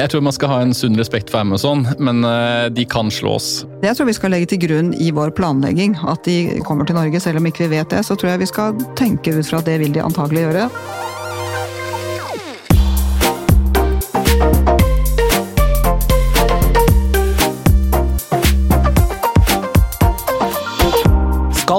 Jeg 0.00 0.08
tror 0.14 0.22
man 0.24 0.32
skal 0.32 0.48
ha 0.48 0.58
en 0.64 0.70
sunn 0.72 0.94
respekt 0.96 1.28
for 1.28 1.42
Amazon, 1.44 1.82
men 2.00 2.24
eh, 2.24 2.70
de 2.72 2.86
kan 2.88 3.10
slås. 3.12 3.66
Jeg 3.84 3.98
tror 3.98 4.08
vi 4.08 4.14
skal 4.16 4.32
legge 4.32 4.48
til 4.54 4.62
grunn 4.62 4.94
i 4.96 5.10
vår 5.12 5.34
planlegging 5.36 5.98
at 6.08 6.24
de 6.24 6.62
kommer 6.64 6.88
til 6.88 6.96
Norge. 6.96 7.20
Selv 7.20 7.42
om 7.42 7.48
ikke 7.50 7.66
vi 7.66 7.74
vet 7.76 7.92
det, 7.92 8.00
så 8.08 8.16
tror 8.16 8.32
jeg 8.32 8.46
vi 8.46 8.48
skal 8.48 8.80
tenke 8.96 9.34
ut 9.36 9.44
fra 9.44 9.60
at 9.60 9.68
det 9.68 9.76
vil 9.82 9.92
de 9.92 10.00
antagelig 10.00 10.46
gjøre. 10.46 10.70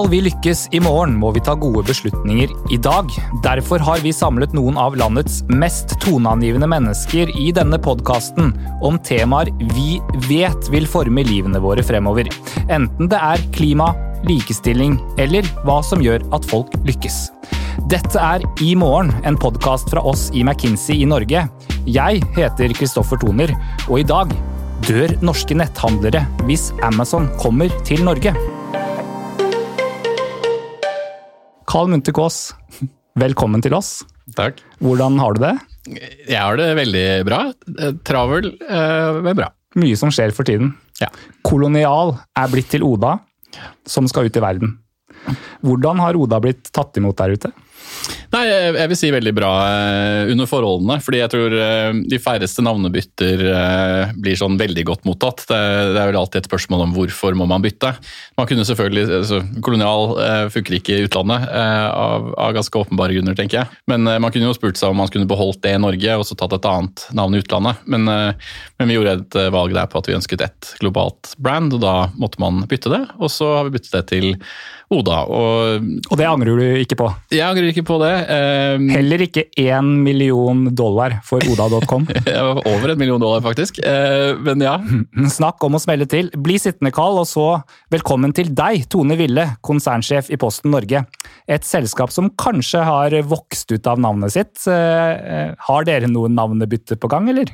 Skal 0.01 0.09
vi 0.09 0.21
lykkes 0.25 0.61
i 0.73 0.79
morgen, 0.81 1.11
må 1.21 1.29
vi 1.29 1.43
ta 1.45 1.53
gode 1.53 1.83
beslutninger 1.85 2.49
i 2.73 2.77
dag. 2.81 3.11
Derfor 3.45 3.83
har 3.85 3.99
vi 4.01 4.09
samlet 4.09 4.49
noen 4.57 4.73
av 4.81 4.95
landets 4.97 5.43
mest 5.45 5.91
toneangivende 6.01 6.65
mennesker 6.71 7.29
i 7.37 7.51
denne 7.53 7.77
podkasten 7.77 8.49
om 8.81 8.95
temaer 9.05 9.51
vi 9.75 9.99
vet 10.25 10.71
vil 10.73 10.87
forme 10.89 11.21
livene 11.27 11.61
våre 11.61 11.85
fremover. 11.85 12.31
Enten 12.65 13.11
det 13.11 13.19
er 13.21 13.43
klima, 13.53 13.91
likestilling 14.25 14.95
eller 15.21 15.45
hva 15.67 15.77
som 15.85 16.01
gjør 16.01 16.25
at 16.33 16.49
folk 16.49 16.73
lykkes. 16.87 17.27
Dette 17.93 18.17
er 18.17 18.47
I 18.65 18.71
morgen, 18.73 19.13
en 19.21 19.37
podkast 19.37 19.93
fra 19.93 20.01
oss 20.01 20.31
i 20.33 20.41
McKinsey 20.41 21.03
i 21.03 21.11
Norge. 21.11 21.45
Jeg 21.85 22.25
heter 22.39 22.73
Kristoffer 22.73 23.21
Toner, 23.21 23.53
og 23.85 24.01
i 24.01 24.07
dag 24.15 24.33
dør 24.89 25.13
norske 25.21 25.61
netthandlere 25.61 26.25
hvis 26.49 26.71
Amazon 26.89 27.29
kommer 27.37 27.69
til 27.85 28.01
Norge. 28.09 28.33
Carl 31.71 31.87
Munthe 31.87 32.11
Kaas, 32.11 32.49
velkommen 33.15 33.61
til 33.63 33.71
oss. 33.77 34.01
Takk. 34.35 34.57
Hvordan 34.83 35.15
har 35.21 35.37
du 35.37 35.39
det? 35.39 35.51
Jeg 36.27 36.35
har 36.35 36.57
det 36.59 36.65
veldig 36.75 37.03
bra. 37.23 37.37
Travel, 38.03 38.49
eh, 38.59 39.19
men 39.23 39.37
bra. 39.39 39.47
Mye 39.79 39.95
som 39.95 40.11
skjer 40.11 40.33
for 40.35 40.43
tiden. 40.43 40.73
Ja. 40.99 41.07
Kolonial 41.47 42.17
er 42.35 42.51
blitt 42.51 42.67
til 42.73 42.83
Oda, 42.83 43.13
som 43.87 44.09
skal 44.11 44.27
ut 44.27 44.35
i 44.35 44.43
verden. 44.43 44.73
Hvordan 45.63 46.03
har 46.03 46.19
Oda 46.19 46.41
blitt 46.43 46.73
tatt 46.75 46.99
imot 46.99 47.15
der 47.23 47.37
ute? 47.39 47.53
Nei, 48.31 48.45
jeg 48.47 48.87
vil 48.87 48.95
si 48.95 49.09
veldig 49.11 49.31
bra 49.35 49.49
eh, 49.67 50.29
under 50.31 50.47
forholdene. 50.47 50.95
Fordi 51.03 51.19
jeg 51.19 51.31
tror 51.33 51.55
eh, 51.57 51.89
de 52.13 52.19
færreste 52.21 52.63
navnebytter 52.63 53.43
eh, 53.51 54.13
blir 54.23 54.39
sånn 54.39 54.55
veldig 54.59 54.85
godt 54.87 55.07
mottatt. 55.07 55.43
Det, 55.49 55.57
er 55.57 56.11
vel 56.11 56.19
alltid 56.19 56.39
et 56.39 56.47
spørsmål 56.47 56.85
om 56.85 56.95
hvorfor 56.95 57.35
må 57.35 57.47
man 57.51 57.63
bytte. 57.63 57.91
Man 58.39 58.47
kunne 58.47 58.65
selvfølgelig, 58.67 59.05
altså, 59.19 59.41
Kolonial 59.63 60.15
funker 60.53 60.77
ikke 60.77 60.95
i 60.95 61.05
utlandet 61.09 61.47
av, 61.51 62.31
av 62.39 62.55
ganske 62.55 62.79
åpenbare 62.79 63.17
grunner, 63.17 63.35
tenker 63.37 63.61
jeg. 63.61 63.81
Men 63.91 64.07
man 64.07 64.31
kunne 64.31 64.47
jo 64.47 64.55
spurt 64.55 64.79
seg 64.79 64.93
om 64.93 65.01
man 65.01 65.11
skulle 65.11 65.29
beholdt 65.29 65.61
det 65.65 65.75
i 65.75 65.81
Norge 65.81 66.17
og 66.17 66.25
så 66.27 66.37
tatt 66.39 66.55
et 66.55 66.67
annet 66.69 67.05
navn 67.17 67.35
i 67.35 67.41
utlandet. 67.43 67.83
Men, 67.91 68.07
men 68.07 68.89
vi 68.89 68.95
gjorde 68.95 69.17
et 69.19 69.39
valg 69.53 69.75
der 69.75 69.89
på 69.91 69.99
at 69.99 70.09
vi 70.09 70.17
ønsket 70.17 70.45
ett 70.47 70.73
globalt 70.81 71.35
brand, 71.41 71.75
og 71.75 71.83
da 71.83 71.95
måtte 72.15 72.41
man 72.43 72.63
bytte 72.71 72.93
det. 72.93 73.03
Og 73.19 73.31
så 73.33 73.57
har 73.57 73.67
vi 73.67 73.75
byttet 73.75 73.97
det 73.97 74.05
til 74.13 74.31
Oda. 74.91 75.21
Og 75.31 75.85
Og 76.11 76.19
det 76.19 76.27
angrer 76.27 76.57
du 76.59 76.65
ikke 76.81 76.97
på? 76.99 77.07
jeg 77.31 77.45
angrer 77.47 77.71
ikke 77.71 77.85
på 77.87 77.97
det. 78.01 78.11
Eh, 78.21 78.83
Heller 78.95 79.23
ikke 79.25 79.45
én 79.59 79.91
million 80.05 80.63
dollar 80.75 81.19
for 81.27 81.43
oda.com. 81.51 82.07
over 82.71 82.93
en 82.93 82.99
million 82.99 83.21
dollar, 83.21 83.43
faktisk. 83.45 83.79
Uh, 83.85 84.37
men 84.43 84.63
ja. 84.65 84.75
Snakk 85.37 85.63
om 85.65 85.77
å 85.77 85.81
smelle 85.81 86.07
til. 86.09 86.31
Bli 86.35 86.57
sittende, 86.61 86.93
Carl, 86.95 87.21
og 87.21 87.29
så 87.29 87.47
velkommen 87.93 88.35
til 88.37 88.53
deg, 88.57 88.85
Tone 88.91 89.17
Ville, 89.19 89.47
konsernsjef 89.65 90.31
i 90.33 90.39
Posten 90.41 90.73
Norge. 90.73 91.05
Et 91.51 91.67
selskap 91.67 92.13
som 92.13 92.31
kanskje 92.41 92.83
har 92.87 93.17
vokst 93.29 93.71
ut 93.73 93.91
av 93.91 94.01
navnet 94.01 94.35
sitt. 94.35 94.55
Uh, 94.67 95.53
Har 95.67 95.87
dere 95.87 96.09
noen 96.11 96.35
navnebytte 96.37 96.97
på 97.01 97.11
gang, 97.11 97.29
eller? 97.31 97.53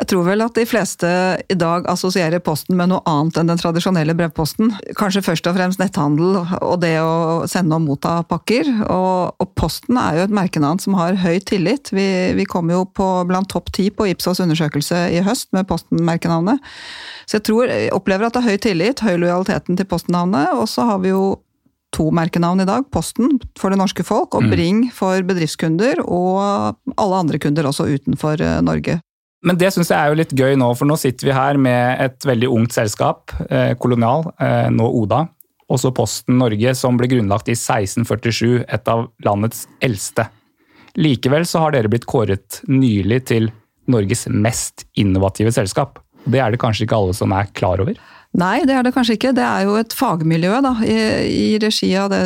Jeg 0.00 0.08
tror 0.08 0.24
vel 0.24 0.40
at 0.40 0.56
de 0.56 0.62
fleste 0.64 1.08
i 1.52 1.56
dag 1.60 1.84
assosierer 1.90 2.40
Posten 2.40 2.78
med 2.78 2.88
noe 2.88 3.02
annet 3.08 3.36
enn 3.36 3.50
den 3.50 3.58
tradisjonelle 3.60 4.14
brevposten. 4.16 4.70
Kanskje 4.96 5.20
først 5.26 5.48
og 5.50 5.58
fremst 5.58 5.80
netthandel 5.82 6.38
og 6.40 6.78
det 6.80 6.94
å 7.04 7.44
sende 7.50 7.76
og 7.76 7.84
motta 7.84 8.14
pakker. 8.30 8.70
Og, 8.86 9.36
og 9.36 9.50
Posten 9.60 9.98
er 10.00 10.16
jo 10.16 10.24
et 10.24 10.32
merkenavn 10.40 10.80
som 10.80 10.96
har 10.96 11.18
høy 11.20 11.36
tillit. 11.44 11.92
Vi, 11.92 12.06
vi 12.38 12.46
kom 12.48 12.72
jo 12.72 12.86
på 12.96 13.08
blant 13.28 13.50
topp 13.52 13.68
ti 13.76 13.90
på 13.92 14.08
Ipsos 14.08 14.40
undersøkelse 14.40 15.02
i 15.12 15.20
høst 15.26 15.52
med 15.56 15.68
Posten-merkenavnet. 15.68 16.64
Så 17.28 17.36
jeg 17.36 17.46
tror, 17.50 17.68
jeg 17.68 17.92
opplever 17.92 18.30
at 18.30 18.38
det 18.38 18.40
er 18.40 18.48
høy 18.54 18.64
tillit, 18.70 19.04
høy 19.04 19.20
lojaliteten 19.20 19.76
til 19.76 19.90
Posten-navnet. 19.90 20.56
Og 20.56 20.64
så 20.72 20.88
har 20.88 21.04
vi 21.04 21.12
jo 21.12 21.36
to 21.92 22.08
merkenavn 22.14 22.64
i 22.64 22.68
dag. 22.72 22.88
Posten 22.88 23.36
for 23.60 23.68
det 23.68 23.82
norske 23.82 24.06
folk, 24.06 24.32
og 24.32 24.48
Bring 24.48 24.86
for 24.96 25.20
bedriftskunder, 25.28 26.00
og 26.08 26.40
alle 26.96 27.20
andre 27.20 27.42
kunder 27.42 27.68
også 27.68 27.90
utenfor 27.92 28.40
eh, 28.40 28.60
Norge. 28.64 29.02
Men 29.46 29.56
det 29.56 29.70
syns 29.72 29.88
jeg 29.88 29.96
er 29.96 30.12
jo 30.12 30.18
litt 30.18 30.34
gøy 30.36 30.56
nå, 30.60 30.68
for 30.76 30.88
nå 30.88 30.98
sitter 31.00 31.30
vi 31.30 31.36
her 31.36 31.58
med 31.60 32.02
et 32.04 32.26
veldig 32.28 32.50
ungt 32.52 32.74
selskap, 32.76 33.32
eh, 33.48 33.72
Kolonial, 33.80 34.26
eh, 34.36 34.68
nå 34.72 34.88
Oda, 35.00 35.22
og 35.70 35.80
så 35.80 35.92
Posten 35.96 36.36
Norge, 36.40 36.74
som 36.76 36.98
ble 37.00 37.08
grunnlagt 37.08 37.48
i 37.48 37.56
1647, 37.56 38.66
et 38.68 38.90
av 38.90 39.06
landets 39.24 39.64
eldste. 39.80 40.26
Likevel 41.00 41.46
så 41.48 41.64
har 41.64 41.72
dere 41.72 41.88
blitt 41.88 42.08
kåret 42.10 42.60
nylig 42.68 43.22
til 43.30 43.48
Norges 43.90 44.26
mest 44.28 44.84
innovative 45.00 45.52
selskap. 45.54 46.02
Det 46.26 46.40
er 46.42 46.52
det 46.52 46.60
kanskje 46.60 46.84
ikke 46.84 46.98
alle 46.98 47.16
som 47.16 47.32
er 47.32 47.48
klar 47.56 47.80
over? 47.80 47.96
Nei, 48.38 48.62
det 48.62 48.76
er 48.78 48.84
det 48.86 48.92
kanskje 48.94 49.16
ikke. 49.16 49.32
Det 49.34 49.42
er 49.42 49.64
jo 49.66 49.74
et 49.80 49.94
fagmiljø 49.96 50.60
da, 50.62 50.70
i, 50.86 50.96
i 51.26 51.58
regi 51.62 51.88
av 51.98 52.12
det 52.12 52.22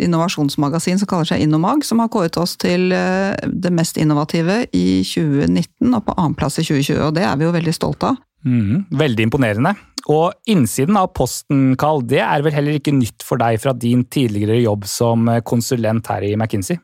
innovasjonsmagasin 0.00 1.00
som 1.02 1.10
kaller 1.10 1.28
seg 1.28 1.42
Innomag, 1.44 1.84
som 1.84 2.00
har 2.00 2.08
kåret 2.12 2.38
oss 2.40 2.56
til 2.60 2.88
eh, 2.96 3.36
det 3.44 3.72
mest 3.74 4.00
innovative 4.00 4.62
i 4.72 5.02
2019 5.04 5.92
og 5.92 6.06
på 6.06 6.16
annenplass 6.16 6.56
i 6.62 6.64
2020. 6.64 7.02
Og 7.04 7.16
det 7.18 7.26
er 7.28 7.36
vi 7.36 7.48
jo 7.48 7.56
veldig 7.58 7.74
stolte 7.76 8.14
av. 8.14 8.20
Mm, 8.48 8.86
veldig 8.98 9.28
imponerende. 9.28 9.74
Og 10.10 10.32
innsiden 10.50 10.96
av 10.98 11.12
Posten, 11.14 11.76
Carl, 11.78 12.00
det 12.08 12.24
er 12.24 12.42
vel 12.42 12.56
heller 12.56 12.80
ikke 12.80 12.96
nytt 12.96 13.22
for 13.22 13.38
deg 13.38 13.60
fra 13.62 13.76
din 13.76 14.06
tidligere 14.08 14.56
jobb 14.64 14.88
som 14.88 15.28
konsulent 15.46 16.08
her 16.10 16.24
i 16.26 16.32
McKinsey? 16.34 16.80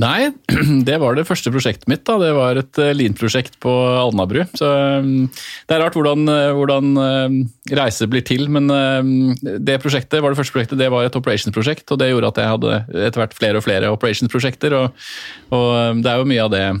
Nei, 0.00 0.30
det 0.88 0.96
var 1.02 1.16
det 1.18 1.26
første 1.28 1.52
prosjektet 1.52 1.88
mitt. 1.90 2.04
da. 2.08 2.16
Det 2.22 2.30
var 2.36 2.58
et 2.58 2.78
linprosjekt 2.78 3.00
Lean-prosjekt 3.00 3.58
på 3.62 3.72
Alnabru. 4.00 4.44
Så 4.56 4.68
um, 5.02 5.26
Det 5.68 5.76
er 5.76 5.82
rart 5.82 5.96
hvordan, 5.98 6.24
eh, 6.30 6.52
hvordan 6.56 6.94
reise 7.76 8.08
blir 8.10 8.24
til, 8.26 8.48
men 8.50 8.70
det 9.40 9.78
prosjektet 9.82 10.22
var 10.22 10.32
det 10.32 10.38
første 10.40 10.54
prosjektet, 10.54 10.80
det 10.80 10.90
var 10.92 11.06
et 11.06 11.16
operations-prosjekt. 11.16 11.90
og 11.90 12.00
Det 12.00 12.10
gjorde 12.10 12.32
at 12.32 12.40
jeg 12.40 12.52
hadde 12.54 12.78
etter 13.06 13.22
hvert 13.22 13.36
flere 13.36 13.60
og 13.60 13.66
flere 13.66 13.92
operations-prosjekter. 13.94 14.76
Og, 14.78 15.04
og 15.54 16.00
det 16.02 16.10
er 16.10 16.20
jo 16.20 16.28
mye 16.30 16.46
av 16.46 16.52
det 16.54 16.64
eh, 16.64 16.80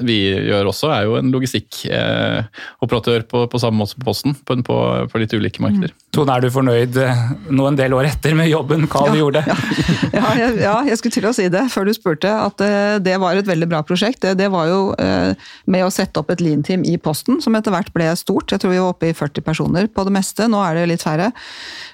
vi 0.00 0.18
gjør 0.48 0.70
også, 0.70 0.90
er 0.94 1.06
jo 1.08 1.16
en 1.18 1.32
logistikkoperatør 1.34 3.26
på, 3.28 3.44
på 3.50 3.60
samme 3.60 3.82
måte 3.82 3.94
som 3.94 4.04
Posten, 4.06 4.34
på, 4.34 4.56
på, 4.64 4.76
på 5.12 5.20
litt 5.22 5.34
ulike 5.36 5.62
markeder. 5.64 5.94
Tone, 6.14 6.34
er 6.34 6.44
du 6.44 6.52
fornøyd 6.52 6.96
nå 7.52 7.66
en 7.68 7.78
del 7.78 7.94
år 7.96 8.08
etter 8.10 8.36
med 8.38 8.48
jobben 8.48 8.86
Carl 8.90 9.16
gjorde? 9.18 9.44
Ja, 9.48 9.56
ja, 10.14 10.30
jeg, 10.38 10.54
ja, 10.62 10.76
jeg 10.88 10.98
skulle 10.98 11.14
til 11.18 11.28
å 11.28 11.34
si 11.36 11.48
det 11.52 11.66
før 11.72 11.88
du 11.88 11.92
spurte, 11.94 12.30
at 12.32 12.62
eh, 12.64 12.96
det 13.04 13.18
var 13.20 13.36
et 13.36 13.48
veldig 13.48 13.68
bra 13.70 13.82
prosjekt. 13.86 14.22
Det, 14.24 14.34
det 14.40 14.48
var 14.52 14.70
jo 14.70 14.80
eh, 15.00 15.34
med 15.70 15.84
å 15.84 15.92
sette 15.92 16.20
opp 16.20 16.32
et 16.32 16.42
lean-team 16.42 16.86
i 16.88 16.96
Posten, 17.02 17.42
som 17.44 17.56
etter 17.58 17.74
hvert 17.74 17.92
ble 17.94 18.08
stort. 18.18 18.50
Jeg 18.52 18.62
tror 18.62 18.72
vi 18.72 18.80
var 18.80 18.94
oppe 18.94 19.10
i 19.10 19.16
40 19.16 19.44
personer 19.44 19.90
på 19.92 20.06
det 20.08 20.14
meste, 20.14 20.48
nå 20.50 20.62
er 20.64 20.78
det 20.78 20.88
litt 20.94 21.04
færre. 21.04 21.30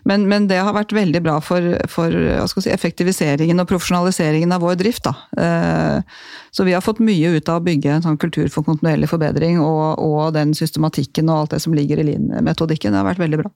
Men, 0.09 0.29
men 0.31 0.49
det 0.51 0.61
har 0.63 0.77
vært 0.77 0.95
veldig 0.95 1.25
bra 1.25 1.39
for, 1.45 1.75
for 1.91 2.15
si, 2.53 2.71
effektiviseringen 2.73 3.61
og 3.63 3.69
profesjonaliseringen 3.71 4.55
av 4.55 4.65
vår 4.65 4.79
drift. 4.81 5.09
Da. 5.09 5.15
Eh, 5.41 6.25
så 6.55 6.67
vi 6.69 6.77
har 6.77 6.85
fått 6.85 7.03
mye 7.03 7.35
ut 7.35 7.51
av 7.51 7.64
bygge 7.65 7.91
en 7.91 8.05
sånn 8.05 8.21
kultur 8.21 8.49
for 8.53 8.67
kontinuerlig 8.67 9.09
forbedring, 9.11 9.61
og, 9.63 10.01
og 10.01 10.35
den 10.37 10.55
systematikken 10.57 11.31
og 11.31 11.45
alt 11.45 11.57
det 11.57 11.63
som 11.65 11.77
ligger 11.77 12.01
i 12.01 12.09
lean-metodikken. 12.11 12.93
Det 12.95 13.01
har 13.01 13.09
vært 13.09 13.23
veldig 13.25 13.43
bra. 13.43 13.53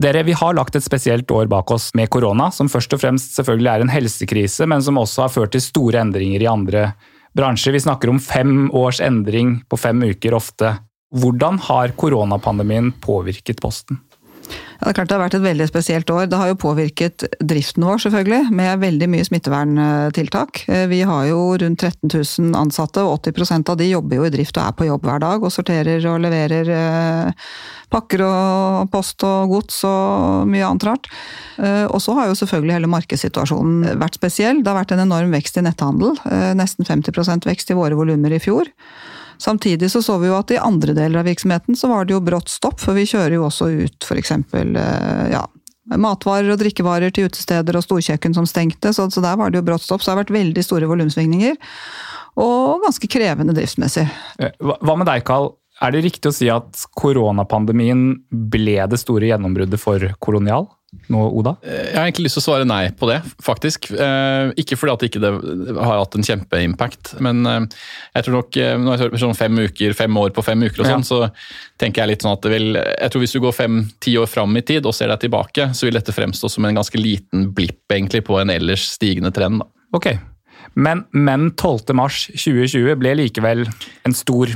Dere, 0.00 0.22
Vi 0.24 0.32
har 0.32 0.54
lagt 0.56 0.76
et 0.76 0.84
spesielt 0.84 1.30
år 1.30 1.48
bak 1.50 1.70
oss 1.74 1.90
med 1.94 2.08
korona, 2.08 2.48
som 2.50 2.70
først 2.72 2.94
og 2.96 3.02
fremst 3.02 3.34
selvfølgelig 3.36 3.70
er 3.72 3.82
en 3.84 3.92
helsekrise, 3.92 4.66
men 4.66 4.80
som 4.80 4.96
også 4.96 5.26
har 5.26 5.32
ført 5.34 5.52
til 5.52 5.60
store 5.60 6.00
endringer 6.00 6.40
i 6.40 6.48
andre 6.48 6.84
bransjer. 7.36 7.74
Vi 7.76 7.82
snakker 7.84 8.08
om 8.08 8.20
fem 8.22 8.70
års 8.72 9.02
endring 9.04 9.58
på 9.68 9.76
fem 9.76 10.00
uker 10.08 10.38
ofte. 10.38 10.78
Hvordan 11.12 11.58
har 11.66 11.92
koronapandemien 12.00 12.94
påvirket 13.02 13.60
Posten? 13.60 14.00
Ja, 14.80 14.86
det 14.86 14.94
er 14.94 14.96
klart 14.96 15.10
det 15.10 15.16
har 15.18 15.20
vært 15.26 15.34
et 15.36 15.44
veldig 15.44 15.64
spesielt 15.68 16.10
år. 16.10 16.22
Det 16.32 16.38
har 16.40 16.48
jo 16.48 16.56
påvirket 16.56 17.26
driften 17.44 17.84
vår, 17.84 17.98
selvfølgelig, 18.00 18.46
med 18.56 18.80
veldig 18.80 19.08
mye 19.12 19.26
smitteverntiltak. 19.28 20.62
Vi 20.88 21.00
har 21.04 21.26
jo 21.28 21.42
rundt 21.60 21.84
13 21.84 22.08
000 22.08 22.56
ansatte, 22.56 23.04
og 23.04 23.20
80% 23.28 23.68
av 23.68 23.76
de 23.76 23.90
jobber 23.90 24.16
jo 24.16 24.24
i 24.24 24.32
drift 24.32 24.56
og 24.56 24.64
er 24.64 24.78
på 24.78 24.88
jobb 24.88 25.04
hver 25.04 25.20
dag 25.20 25.44
og 25.44 25.52
sorterer 25.52 26.08
og 26.08 26.24
leverer 26.24 26.72
pakker 27.92 28.24
og 28.24 28.88
post 28.94 29.20
og 29.28 29.52
gods 29.52 29.82
og 29.84 30.48
mye 30.48 30.64
annet 30.64 30.88
rart. 30.88 31.12
Og 31.92 32.00
så 32.00 32.16
har 32.16 32.30
jo 32.30 32.40
selvfølgelig 32.40 32.78
hele 32.78 32.92
markedssituasjonen 32.96 34.00
vært 34.00 34.16
spesiell. 34.16 34.64
Det 34.64 34.72
har 34.72 34.80
vært 34.80 34.96
en 34.96 35.04
enorm 35.04 35.36
vekst 35.36 35.60
i 35.60 35.66
netthandel. 35.66 36.16
Nesten 36.56 36.88
50% 36.88 37.52
vekst 37.52 37.68
i 37.68 37.76
våre 37.76 38.00
volumer 38.00 38.32
i 38.32 38.40
fjor. 38.40 38.72
Samtidig 39.40 39.88
så 39.92 40.02
så 40.04 40.18
vi 40.20 40.28
jo 40.28 40.36
at 40.36 40.52
i 40.52 40.60
andre 40.60 40.94
deler 40.96 41.22
av 41.22 41.28
virksomheten 41.30 41.78
så 41.78 41.88
var 41.88 42.04
det 42.04 42.14
jo 42.14 42.20
brått 42.24 42.52
stopp, 42.52 42.80
for 42.82 42.98
vi 42.98 43.06
kjører 43.08 43.38
jo 43.38 43.46
også 43.48 43.70
ut 43.72 44.04
f.eks. 44.04 44.34
Ja, 45.32 45.46
matvarer 45.96 46.52
og 46.52 46.60
drikkevarer 46.60 47.14
til 47.14 47.30
utesteder 47.30 47.78
og 47.78 47.86
storkjøkken 47.86 48.36
som 48.36 48.48
stengte, 48.48 48.92
så, 48.96 49.08
så 49.10 49.22
der 49.24 49.38
var 49.40 49.50
det 49.50 49.62
jo 49.62 49.66
brått 49.70 49.86
stopp. 49.86 50.04
Så 50.04 50.10
det 50.10 50.16
har 50.16 50.22
vært 50.24 50.36
veldig 50.36 50.64
store 50.66 50.90
volumsvingninger. 50.90 51.56
og 52.40 52.84
ganske 52.84 53.08
krevende 53.10 53.56
driftsmessig. 53.56 54.06
Eh, 54.38 54.52
hva 54.60 54.96
med 54.96 55.08
deg, 55.08 55.24
Karl? 55.26 55.54
Er 55.80 55.94
det 55.94 56.02
riktig 56.04 56.28
å 56.28 56.36
si 56.36 56.48
at 56.52 56.82
koronapandemien 57.00 58.10
ble 58.28 58.76
det 58.92 59.00
store 59.00 59.30
gjennombruddet 59.30 59.80
for 59.80 60.04
Kolonial? 60.20 60.68
Nå, 61.10 61.20
Oda? 61.38 61.52
Jeg 61.62 61.94
har 61.94 62.08
egentlig 62.08 62.26
lyst 62.26 62.36
til 62.38 62.42
å 62.42 62.46
svare 62.48 62.66
nei 62.66 62.82
på 62.98 63.06
det, 63.10 63.20
faktisk. 63.42 63.90
Eh, 63.94 64.50
ikke 64.60 64.78
fordi 64.78 64.94
at 64.94 65.04
ikke 65.06 65.22
det 65.22 65.30
ikke 65.38 65.74
har 65.86 66.00
hatt 66.00 66.16
en 66.18 66.26
kjempeimpact, 66.26 67.12
men 67.22 67.42
eh, 67.46 67.60
jeg 68.16 68.26
tror 68.26 68.36
nok 68.40 68.58
eh, 68.58 68.74
når 68.80 69.04
jeg 69.04 69.22
sånn 69.22 69.38
fem 69.38 69.60
uker, 69.66 69.94
fem 69.98 70.18
år 70.22 70.34
på 70.34 70.44
fem 70.46 70.66
uker 70.66 70.82
og 70.82 70.90
sånn, 70.90 71.06
ja. 71.06 71.10
så 71.10 71.78
tenker 71.80 72.02
jeg 72.02 72.12
litt 72.12 72.26
sånn 72.26 72.34
at 72.34 72.42
det 72.46 72.54
vil 72.54 72.68
Jeg 72.74 73.12
tror 73.12 73.24
hvis 73.24 73.36
du 73.36 73.42
går 73.42 73.54
fem-ti 73.56 74.16
år 74.20 74.30
fram 74.30 74.58
i 74.58 74.64
tid 74.66 74.86
og 74.88 74.96
ser 74.96 75.12
deg 75.12 75.22
tilbake, 75.26 75.70
så 75.76 75.86
vil 75.86 75.98
dette 75.98 76.14
fremstå 76.16 76.50
som 76.50 76.66
en 76.66 76.82
ganske 76.82 77.00
liten 77.00 77.50
blipp 77.54 77.94
egentlig 77.94 78.24
på 78.26 78.40
en 78.42 78.52
ellers 78.54 78.90
stigende 78.96 79.32
trend. 79.34 79.62
da. 79.62 79.70
Ok, 79.94 80.12
men, 80.74 81.04
men 81.10 81.50
12. 81.58 81.94
mars 81.98 82.26
2020 82.34 82.98
ble 83.00 83.14
likevel 83.24 83.64
en 84.06 84.14
stor 84.14 84.52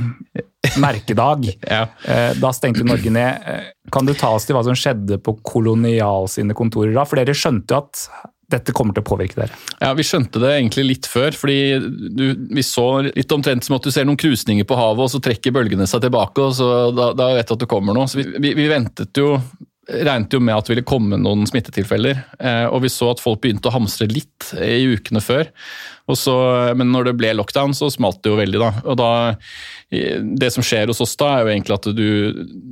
merkedag. 0.81 1.49
ja. 1.75 1.85
Eh, 2.03 2.31
da 2.41 2.53
stengte 2.55 2.85
Norge 2.87 3.11
ned. 3.13 3.49
Eh, 3.49 3.73
kan 3.93 4.07
du 4.07 4.13
ta 4.17 4.33
oss 4.35 4.47
til 4.47 4.57
hva 4.57 4.63
som 4.67 4.77
skjedde 4.77 5.19
på 5.23 5.37
Kolonial 5.45 6.29
sine 6.31 6.57
kontorer 6.57 6.95
da? 6.95 7.05
For 7.07 7.21
dere 7.21 7.35
skjønte 7.37 7.75
jo 7.75 7.83
at 7.83 8.07
dette 8.51 8.75
kommer 8.77 8.93
til 8.93 9.01
å 9.01 9.07
påvirke 9.07 9.39
dere? 9.39 9.55
Ja, 9.81 9.93
Vi 9.97 10.05
skjønte 10.05 10.41
det 10.43 10.51
egentlig 10.53 10.85
litt 10.85 11.07
før. 11.09 11.33
fordi 11.33 11.79
du, 12.13 12.25
Vi 12.53 12.63
så 12.63 13.01
litt 13.07 13.31
omtrent 13.33 13.65
som 13.65 13.77
at 13.77 13.85
du 13.85 13.91
ser 13.91 14.05
noen 14.05 14.19
krusninger 14.21 14.67
på 14.69 14.77
havet, 14.77 15.05
og 15.07 15.13
så 15.13 15.21
trekker 15.23 15.55
bølgene 15.55 15.87
seg 15.89 16.05
tilbake. 16.05 16.41
og 16.41 16.53
så 16.53 16.91
Da, 16.95 17.13
da 17.17 17.31
vet 17.33 17.47
du 17.47 17.55
at 17.55 17.63
det 17.65 17.71
kommer 17.71 17.97
noe. 17.97 18.07
Så 18.07 18.21
vi, 18.21 18.27
vi, 18.37 18.53
vi 18.57 18.69
ventet 18.69 19.17
jo 19.17 19.39
regnet 19.85 20.33
jo 20.33 20.41
med 20.41 20.55
at 20.55 20.65
det 20.65 20.73
ville 20.73 20.87
komme 20.87 21.17
noen 21.21 21.45
smittetilfeller. 21.49 22.21
Eh, 22.39 22.65
og 22.71 22.81
vi 22.85 22.91
så 22.91 23.11
at 23.13 23.21
folk 23.21 23.43
begynte 23.43 23.69
å 23.69 23.75
hamstre 23.75 24.07
litt 24.09 24.51
i 24.57 24.85
ukene 24.95 25.21
før. 25.21 25.51
Så, 26.13 26.35
men 26.77 26.91
når 26.93 27.09
det 27.09 27.15
ble 27.17 27.31
lockdown, 27.33 27.73
så 27.73 27.89
smalt 27.89 28.19
det 28.21 28.29
jo 28.29 28.37
veldig. 28.37 28.59
da. 28.61 28.67
Og 28.85 28.97
da, 28.99 29.09
Det 29.89 30.51
som 30.53 30.65
skjer 30.65 30.91
hos 30.91 31.01
oss 31.01 31.15
da, 31.17 31.31
er 31.33 31.45
jo 31.45 31.53
egentlig 31.55 31.75
at 31.79 31.87
du, 31.97 32.09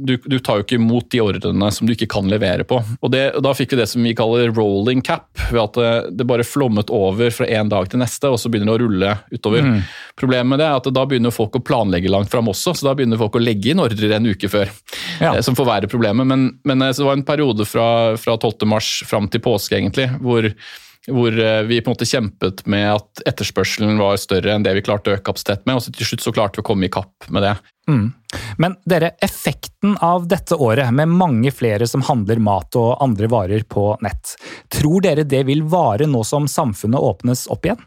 du, 0.06 0.14
du 0.22 0.38
tar 0.38 0.60
jo 0.60 0.66
ikke 0.68 0.78
imot 0.78 1.10
de 1.10 1.22
ordrene 1.24 1.72
som 1.74 1.90
du 1.90 1.96
ikke 1.96 2.12
kan 2.14 2.30
levere 2.30 2.66
på. 2.70 2.78
Og, 3.02 3.10
det, 3.14 3.24
og 3.34 3.42
Da 3.48 3.56
fikk 3.58 3.74
vi 3.74 3.80
det 3.82 3.90
som 3.90 4.06
vi 4.06 4.14
kaller 4.18 4.54
rolling 4.54 5.02
cap, 5.06 5.32
ved 5.50 5.64
at 5.64 5.80
det, 5.80 5.94
det 6.20 6.30
bare 6.30 6.46
flommet 6.46 6.94
over 6.94 7.34
fra 7.34 7.50
en 7.58 7.74
dag 7.74 7.90
til 7.90 8.04
neste, 8.04 8.30
og 8.30 8.38
så 8.38 8.54
begynner 8.54 8.70
det 8.70 8.78
å 8.78 8.84
rulle 8.86 9.18
utover. 9.34 9.66
Mm. 9.66 9.82
Problemet 10.20 10.54
med 10.54 10.62
det 10.62 10.70
er 10.70 10.78
at 10.78 10.94
da 10.94 11.08
begynner 11.10 11.34
folk 11.34 11.58
å 11.58 11.66
planlegge 11.66 12.14
langt 12.14 12.30
fram 12.30 12.54
også, 12.54 12.76
så 12.78 12.92
da 12.92 12.96
begynner 13.00 13.22
folk 13.22 13.42
å 13.42 13.44
legge 13.44 13.74
inn 13.74 13.82
ordrer 13.82 14.14
en 14.20 14.30
uke 14.30 14.52
før. 14.52 14.70
Ja. 15.18 15.34
Eh, 15.34 15.42
som 15.42 15.58
forverrer 15.58 15.90
problemet. 15.90 16.30
Men, 16.30 16.52
men 16.68 16.86
eh, 16.86 16.94
det 16.94 17.10
var 17.10 17.18
en 17.18 17.26
periode 17.26 17.66
fra, 17.66 17.88
fra 18.22 18.38
12. 18.38 18.68
mars 18.70 18.96
fram 19.10 19.30
til 19.34 19.42
påske, 19.42 19.80
egentlig, 19.82 20.12
hvor 20.22 20.54
hvor 21.12 21.40
eh, 21.40 21.62
vi 21.68 21.82
på 21.82 21.90
en 21.90 21.96
måte 21.98 22.08
kjempet 22.08 22.64
med 22.70 22.88
at 22.94 23.24
etterspørselen 23.28 24.00
var 24.00 24.20
større 24.22 24.54
enn 24.54 24.64
det 24.64 24.76
vi 24.78 24.84
klarte 24.86 25.12
å 25.12 25.18
øke 25.18 25.28
kapasitet 25.32 25.66
med, 25.68 25.78
og 25.78 25.84
så 25.84 25.92
til 25.92 26.08
slutt 26.08 26.24
så 26.24 26.34
klarte 26.36 26.60
vi 26.60 26.64
å 26.64 26.70
komme 26.72 26.88
i 26.88 26.94
kapp 26.94 27.28
med 27.34 27.44
det. 27.44 27.56
Mm. 27.92 28.06
Men 28.64 28.78
dere, 28.88 29.12
effekten 29.22 29.98
av 30.02 30.30
dette 30.32 30.56
året, 30.56 30.94
med 30.96 31.12
mange 31.12 31.52
flere 31.52 31.88
som 31.90 32.06
handler 32.08 32.40
mat 32.44 32.80
og 32.80 33.04
andre 33.04 33.28
varer 33.32 33.66
på 33.68 33.90
nett, 34.06 34.38
tror 34.72 35.04
dere 35.04 35.28
det 35.28 35.44
vil 35.50 35.66
vare 35.68 36.08
nå 36.08 36.24
som 36.28 36.48
samfunnet 36.48 37.04
åpnes 37.04 37.50
opp 37.52 37.68
igjen? 37.68 37.84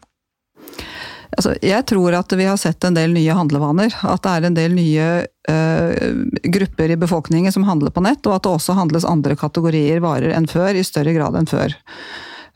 Altså, 1.37 1.57
jeg 1.65 1.83
tror 1.89 2.15
at 2.15 2.31
vi 2.37 2.45
har 2.47 2.57
sett 2.57 2.85
en 2.87 2.95
del 2.95 3.11
nye 3.13 3.33
handlevaner. 3.35 3.91
At 4.07 4.23
det 4.23 4.31
er 4.31 4.45
en 4.47 4.55
del 4.57 4.77
nye 4.77 5.07
uh, 5.51 5.89
grupper 6.55 6.93
i 6.93 6.99
befolkningen 6.99 7.53
som 7.53 7.67
handler 7.67 7.91
på 7.93 8.01
nett, 8.05 8.23
og 8.25 8.37
at 8.37 8.45
det 8.45 8.53
også 8.53 8.77
handles 8.77 9.05
andre 9.05 9.35
kategorier 9.37 9.99
varer 10.05 10.33
enn 10.37 10.47
før, 10.49 10.71
i 10.77 10.85
større 10.87 11.13
grad 11.17 11.37
enn 11.37 11.49
før. 11.49 11.75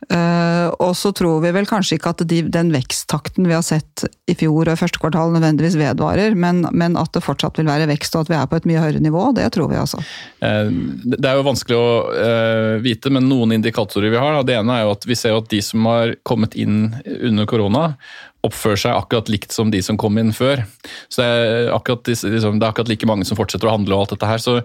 Uh, 0.10 0.74
og 0.82 0.96
så 0.98 1.12
tror 1.14 1.44
vi 1.44 1.52
vel 1.54 1.68
kanskje 1.70 2.00
ikke 2.00 2.12
at 2.16 2.24
de, 2.26 2.40
den 2.50 2.72
veksttakten 2.74 3.46
vi 3.46 3.54
har 3.54 3.62
sett 3.62 4.06
i 4.26 4.34
fjor 4.36 4.66
og 4.66 4.74
i 4.74 4.80
første 4.80 4.98
kvartal 5.00 5.30
nødvendigvis 5.36 5.78
vedvarer, 5.78 6.34
men, 6.34 6.64
men, 6.74 6.98
at 6.98 7.14
det 7.14 7.22
fortsatt 7.22 7.60
vil 7.62 7.70
være 7.70 7.86
vekst 7.92 8.18
og 8.18 8.26
at 8.26 8.32
vi 8.32 8.38
er 8.40 8.50
på 8.50 8.58
et 8.58 8.68
mye 8.70 8.82
høyere 8.82 9.04
nivå, 9.04 9.28
det 9.38 9.46
tror 9.54 9.70
vi 9.70 9.78
altså. 9.78 10.02
Uh, 10.42 10.74
det 11.06 11.22
er 11.22 11.38
jo 11.38 11.46
vanskelig 11.46 11.78
å 11.78 11.92
uh, 12.18 12.74
vite, 12.82 13.14
men 13.14 13.30
noen 13.30 13.54
indikatorer 13.60 14.14
vi 14.14 14.20
har. 14.22 14.42
Det 14.48 14.58
ene 14.58 14.80
er 14.80 14.88
jo 14.88 14.96
at 14.96 15.06
vi 15.06 15.20
ser 15.20 15.38
at 15.38 15.52
de 15.54 15.62
som 15.66 15.86
har 15.92 16.16
kommet 16.28 16.58
inn 16.58 16.96
under 17.06 17.50
korona, 17.50 17.92
oppfører 18.46 18.80
seg 18.84 18.98
akkurat 18.98 19.30
likt 19.30 19.54
som 19.54 19.70
de 19.74 19.82
som 19.86 19.98
kom 20.02 20.18
inn 20.18 20.32
før. 20.34 20.64
Så 21.12 21.22
det 21.22 21.28
er 21.28 21.70
akkurat, 21.76 22.10
liksom, 22.10 22.58
det 22.58 22.66
er 22.66 22.72
akkurat 22.72 22.90
like 22.90 23.10
mange 23.10 23.28
som 23.28 23.38
fortsetter 23.38 23.70
å 23.70 23.76
handle 23.76 23.96
og 23.96 24.06
alt 24.06 24.16
dette 24.16 24.30
her, 24.30 24.42
så, 24.42 24.56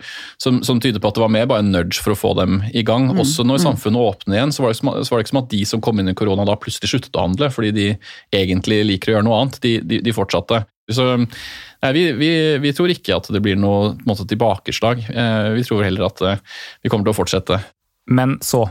som, 0.43 0.63
som, 0.67 0.81
tyder 0.81 1.03
på 1.03 1.11
at 1.11 1.19
det 1.19 1.25
var 1.25 1.33
mer 1.35 1.49
bare 1.51 1.65
en 1.65 1.75
nudge 1.75 2.01
for 2.01 2.15
å 2.15 2.19
få 2.19 2.33
dem 2.39 2.63
i 2.73 2.85
gang. 2.87 3.11
Mm. 3.11 3.21
Også 3.25 3.45
når 3.45 3.61
mm. 3.61 3.65
samfunnet 3.67 4.09
åpner 4.13 4.39
igjen, 4.39 4.55
så 4.57 4.65
var, 4.65 4.73
det, 4.73 4.81
så 4.81 5.13
var, 5.13 5.21
det, 5.21 5.27
ikke 5.27 5.35
som 5.35 5.43
at 5.43 5.53
de 5.53 5.63
som 5.69 5.85
kom 5.85 6.01
inn 6.01 6.13
i 6.13 6.17
korona 6.17 6.49
da 6.49 6.57
plutselig 6.61 6.93
sluttet 6.93 7.21
å 7.21 7.27
handle, 7.27 7.53
fordi 7.53 7.75
de 7.77 7.87
egentlig 8.35 8.81
liker 8.89 9.13
å 9.13 9.17
gjøre 9.19 9.29
noe 9.29 9.43
annet. 9.43 9.61
De, 9.67 9.77
de, 9.85 10.01
de 10.05 10.17
fortsatte. 10.17 10.65
Så 10.93 11.05
nei, 11.19 11.93
vi, 11.93 12.09
vi, 12.17 12.33
vi, 12.63 12.75
tror 12.77 12.93
ikke 12.95 13.17
at 13.19 13.29
det 13.35 13.43
blir 13.45 13.59
noe 13.61 13.95
måte, 14.09 14.25
tilbakeslag. 14.31 15.05
Eh, 15.11 15.53
vi 15.59 15.65
tror 15.67 15.85
heller 15.85 16.09
at 16.09 16.23
eh, 16.25 16.45
vi 16.81 16.93
kommer 16.93 17.09
til 17.09 17.17
å 17.17 17.21
fortsette. 17.21 17.61
Men 18.09 18.39
så 18.45 18.65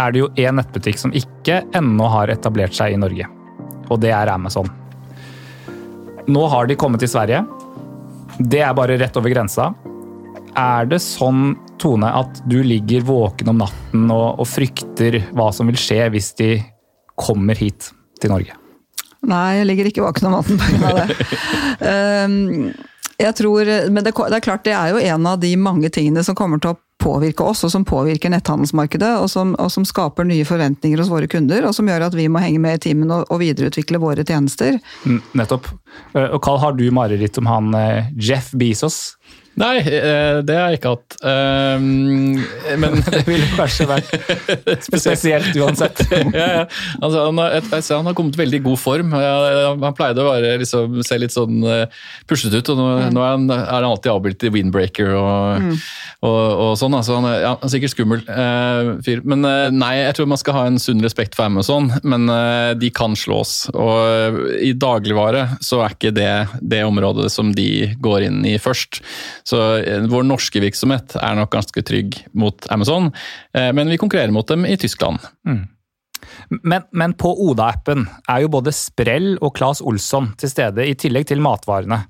er 0.00 0.14
det 0.14 0.22
jo 0.22 0.30
én 0.40 0.56
nettbutikk 0.56 0.98
som 0.98 1.12
ikke 1.14 1.62
ennå 1.76 2.08
har 2.10 2.32
etablert 2.32 2.74
seg 2.74 2.96
i 2.96 3.00
Norge 3.00 3.28
og 3.90 4.00
det 4.02 4.12
er 4.14 4.32
Amazon. 4.32 4.68
Nå 6.30 6.46
har 6.52 6.68
de 6.68 6.78
kommet 6.78 7.02
til 7.02 7.10
Sverige. 7.10 7.42
Det 8.38 8.62
er 8.62 8.76
bare 8.76 8.98
rett 9.00 9.16
over 9.18 9.32
grensa. 9.32 9.70
Er 10.58 10.88
det 10.90 11.00
sånn, 11.02 11.54
Tone, 11.80 12.10
at 12.12 12.42
du 12.50 12.58
ligger 12.64 13.04
våken 13.08 13.52
om 13.52 13.60
natten 13.62 14.10
og, 14.12 14.42
og 14.42 14.48
frykter 14.48 15.16
hva 15.32 15.48
som 15.54 15.70
vil 15.70 15.78
skje 15.80 16.10
hvis 16.12 16.32
de 16.40 16.50
kommer 17.20 17.56
hit 17.56 17.90
til 18.20 18.34
Norge? 18.34 18.56
Nei, 19.30 19.60
jeg 19.60 19.68
ligger 19.68 19.88
ikke 19.90 20.04
våken 20.04 20.30
om 20.30 20.38
natten 20.38 20.60
pga. 20.60 20.92
det. 21.00 21.28
um, 21.84 22.70
jeg 23.20 23.36
tror, 23.36 23.68
men 23.90 24.04
det, 24.04 24.14
det, 24.16 24.36
er 24.38 24.44
klart 24.44 24.64
det 24.66 24.76
er 24.76 24.94
jo 24.94 25.02
en 25.02 25.26
av 25.28 25.40
de 25.42 25.52
mange 25.60 25.90
tingene 25.92 26.24
som 26.26 26.38
kommer 26.38 26.62
til 26.62 26.74
å 26.74 26.78
påvirke 27.00 27.44
oss, 27.48 27.64
og 27.64 27.72
som 27.72 27.84
påvirker 27.88 28.32
netthandelsmarkedet, 28.32 29.12
og 29.22 29.30
som, 29.32 29.54
og 29.60 29.70
som, 29.72 29.86
skaper 29.88 30.26
nye 30.28 30.44
forventninger 30.44 31.00
hos 31.00 31.10
våre 31.12 31.28
kunder, 31.30 31.64
og 31.66 31.74
som 31.76 31.88
gjør 31.88 32.06
at 32.10 32.16
vi 32.16 32.28
må 32.28 32.42
henge 32.44 32.60
med 32.62 32.76
i 32.76 32.82
timen 32.90 33.12
og, 33.14 33.24
og 33.32 33.40
videreutvikle 33.40 34.00
våre 34.02 34.26
tjenester. 34.26 34.76
Nettopp. 35.38 35.70
Eh, 36.12 36.28
og 36.28 36.40
Carl, 36.44 36.60
har 36.62 36.76
du 36.76 36.84
mareritt 36.94 37.40
om 37.40 37.48
han 37.50 37.72
eh, 37.78 38.10
Jeff 38.20 38.52
Bezos? 38.52 39.00
Nei, 39.58 39.80
eh, 39.82 40.38
det 40.46 40.54
har 40.54 40.70
jeg 40.70 40.78
ikke 40.78 40.92
hatt. 40.94 41.16
Um, 41.26 42.38
men 42.80 43.00
Det 43.10 43.22
ville 43.26 43.48
kanskje 43.56 43.86
vært 43.90 44.86
spesielt 45.02 45.56
uansett. 45.58 46.04
ja, 46.38 46.46
ja. 46.60 46.62
Altså, 47.00 47.26
han, 47.26 47.40
har, 47.42 47.58
han, 47.58 48.06
har, 48.08 48.16
kommet 48.16 48.38
veldig 48.38 48.60
i 48.60 48.64
god 48.64 48.80
form. 48.80 49.12
Han 49.16 49.96
pleide 49.98 50.22
å 50.22 50.28
være, 50.30 50.54
liksom, 50.62 51.00
se 51.06 51.18
litt 51.18 51.34
sånn 51.34 51.64
eh, 51.66 52.00
puslete 52.30 52.62
ut, 52.62 52.70
og 52.72 52.78
nå, 52.78 52.86
mm. 52.86 53.16
nå 53.16 53.24
er, 53.24 53.34
han, 53.34 53.48
er, 53.50 53.66
han, 53.74 53.88
alltid 53.90 54.12
avbildet 54.14 54.46
i 54.48 54.52
windbreaker 54.54 55.12
og, 55.18 55.66
mm. 55.66 55.74
og, 56.28 56.40
og 56.68 56.72
sånn. 56.80 56.96
Altså, 57.00 57.18
han, 57.18 57.28
er, 57.32 57.42
ja, 57.42 57.52
han 57.58 57.66
er 57.66 57.74
sikkert 57.74 57.94
skummel 57.96 58.24
uh, 58.30 58.94
fyr. 59.04 59.24
Men 59.26 59.44
uh, 59.44 59.66
nei, 59.74 59.92
jeg 60.04 60.16
tror 60.20 60.30
man 60.30 60.40
skal 60.40 60.56
ha 60.56 60.64
en 60.70 60.80
sunn 60.80 61.02
respekt 61.04 61.36
for 61.36 61.50
Amazon, 61.50 61.90
men 62.06 62.30
uh, 62.30 62.72
de 62.78 62.92
kan 62.94 63.18
slås. 63.18 63.66
Og 63.74 64.40
i 64.62 64.72
dagligvare 64.78 65.58
så 65.64 65.82
er 65.84 65.98
ikke 65.98 66.14
det 66.14 66.32
det 66.62 66.84
området 66.86 67.28
som 67.34 67.50
de 67.56 67.90
går 68.00 68.28
inn 68.30 68.40
i 68.46 68.56
først. 68.62 69.02
Så 69.46 69.60
eh, 69.80 70.06
vår 70.10 70.26
norske 70.28 70.62
virksomhet 70.62 71.16
er 71.20 71.36
nok 71.38 71.52
ganske 71.54 71.84
trygg 71.86 72.22
mot 72.32 72.66
Amazon, 72.72 73.10
eh, 73.56 73.70
men 73.76 73.90
vi 73.92 74.00
konkurrerer 74.00 74.34
mot 74.34 74.48
dem 74.48 74.66
i 74.68 74.76
Tyskland. 74.80 75.22
Mm. 75.48 75.66
Men, 76.62 76.84
men, 76.92 77.14
på 77.16 77.30
Oda-appen 77.46 78.04
er 78.28 78.42
jo 78.44 78.50
både 78.52 78.72
Sprell 78.76 79.32
og 79.40 79.54
Claes 79.56 79.80
Olsson 79.80 80.32
til 80.40 80.52
stede, 80.52 80.84
i 80.84 80.96
tillegg 80.98 81.28
til 81.30 81.40
matvarene. 81.44 82.02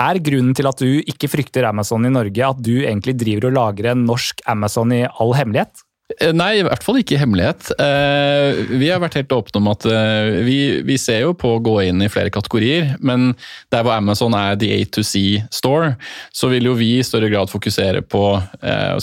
Er 0.00 0.20
grunnen 0.24 0.56
til 0.58 0.68
at 0.68 0.82
du 0.82 0.98
ikke 0.98 1.30
frykter 1.30 1.68
Amazon 1.68 2.08
i 2.08 2.12
Norge, 2.12 2.48
at 2.48 2.62
du 2.64 2.74
egentlig 2.80 3.14
driver 3.20 3.50
og 3.50 3.56
lager 3.58 3.92
en 3.92 4.06
norsk 4.08 4.42
Amazon 4.50 4.94
i 4.96 5.04
all 5.06 5.36
hemmelighet? 5.38 5.84
Eh, 6.20 6.32
nei, 6.34 6.50
i 6.58 6.64
hvert 6.66 6.84
fall 6.84 6.98
ikke 7.00 7.18
hemmelighet. 7.20 7.70
Eh, 7.80 8.62
vi 8.78 8.90
har 8.90 9.00
vært 9.02 9.16
helt 9.20 9.34
åpne 9.34 9.60
om 9.60 9.70
at 9.72 9.86
eh, 9.88 10.40
vi, 10.46 10.58
vi, 10.86 10.98
ser 11.00 11.22
jo 11.24 11.34
på 11.38 11.54
å 11.56 11.62
gå 11.64 11.76
inn 11.86 12.02
i 12.04 12.10
flere 12.12 12.32
kategorier, 12.34 12.94
men 13.00 13.32
der 13.72 13.84
hvor 13.84 13.96
Amazon 13.96 14.36
er 14.38 14.58
the 14.60 14.70
A2C 14.80 15.44
store, 15.54 15.94
så 16.34 16.50
vil 16.52 16.68
jo 16.70 16.76
vi 16.78 16.94
i 16.98 17.06
større 17.06 17.30
grad 17.32 17.50
fokusere 17.52 18.04
på 18.04 18.24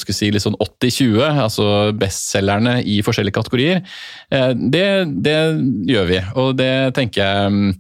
si, 0.09 0.29
litt 0.33 0.45
sånn 0.45 0.57
80-20, 0.59 1.23
altså 1.45 1.67
bestselgerne 1.99 2.79
i 2.83 2.99
forskjellige 3.05 3.37
kategorier. 3.39 3.81
Det, 4.29 4.85
det 5.25 5.37
gjør 5.89 6.07
vi, 6.09 6.21
og 6.39 6.53
det 6.59 6.71
tenker 6.97 7.23
jeg 7.23 7.53
mm, 7.55 7.73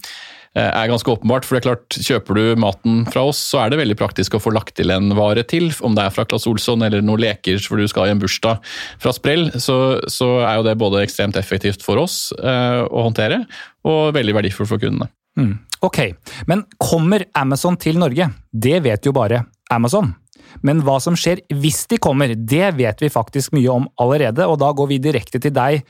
er 0.57 0.89
ganske 0.89 1.11
åpenbart. 1.11 1.45
For 1.45 1.55
det 1.55 1.61
er 1.61 1.67
klart, 1.67 1.99
kjøper 2.09 2.39
du 2.39 2.61
maten 2.61 3.03
fra 3.11 3.25
oss, 3.29 3.41
så 3.51 3.61
er 3.63 3.71
det 3.71 3.81
veldig 3.81 3.97
praktisk 3.99 4.37
å 4.37 4.41
få 4.41 4.53
lagt 4.55 4.75
til 4.79 4.93
en 4.93 5.13
vare 5.17 5.43
til. 5.47 5.69
Om 5.85 5.97
det 5.97 6.07
er 6.07 6.15
fra 6.15 6.25
Claes 6.29 6.47
Olsson 6.49 6.85
eller 6.85 7.05
noen 7.05 7.21
leker 7.23 7.61
for 7.61 7.79
du 7.79 7.87
skal 7.89 8.09
i 8.09 8.15
en 8.15 8.21
bursdag 8.21 8.63
fra 9.01 9.13
sprell, 9.15 9.49
så, 9.61 9.99
så 10.09 10.31
er 10.41 10.59
jo 10.59 10.67
det 10.67 10.77
både 10.81 11.03
ekstremt 11.05 11.37
effektivt 11.39 11.85
for 11.85 12.01
oss 12.01 12.29
eh, 12.39 12.81
å 12.83 13.05
håndtere, 13.05 13.43
og 13.87 14.13
veldig 14.17 14.37
verdifullt 14.39 14.71
for 14.71 14.81
kundene. 14.81 15.09
Mm. 15.39 15.53
Ok, 15.85 16.01
men 16.49 16.65
kommer 16.81 17.23
Amazon 17.37 17.77
til 17.79 17.99
Norge? 18.01 18.27
Det 18.51 18.81
vet 18.83 19.05
jo 19.07 19.15
bare 19.15 19.45
Amazon. 19.71 20.11
Men 20.65 20.81
hva 20.83 20.97
som 21.03 21.15
skjer 21.19 21.43
hvis 21.61 21.85
de 21.91 21.99
kommer, 22.01 22.33
det 22.33 22.73
vet 22.79 23.03
vi 23.03 23.11
faktisk 23.13 23.53
mye 23.55 23.71
om 23.71 23.87
allerede, 24.01 24.47
og 24.49 24.59
da 24.61 24.71
går 24.75 24.89
vi 24.91 25.03
direkte 25.03 25.41
til 25.41 25.53
deg 25.55 25.83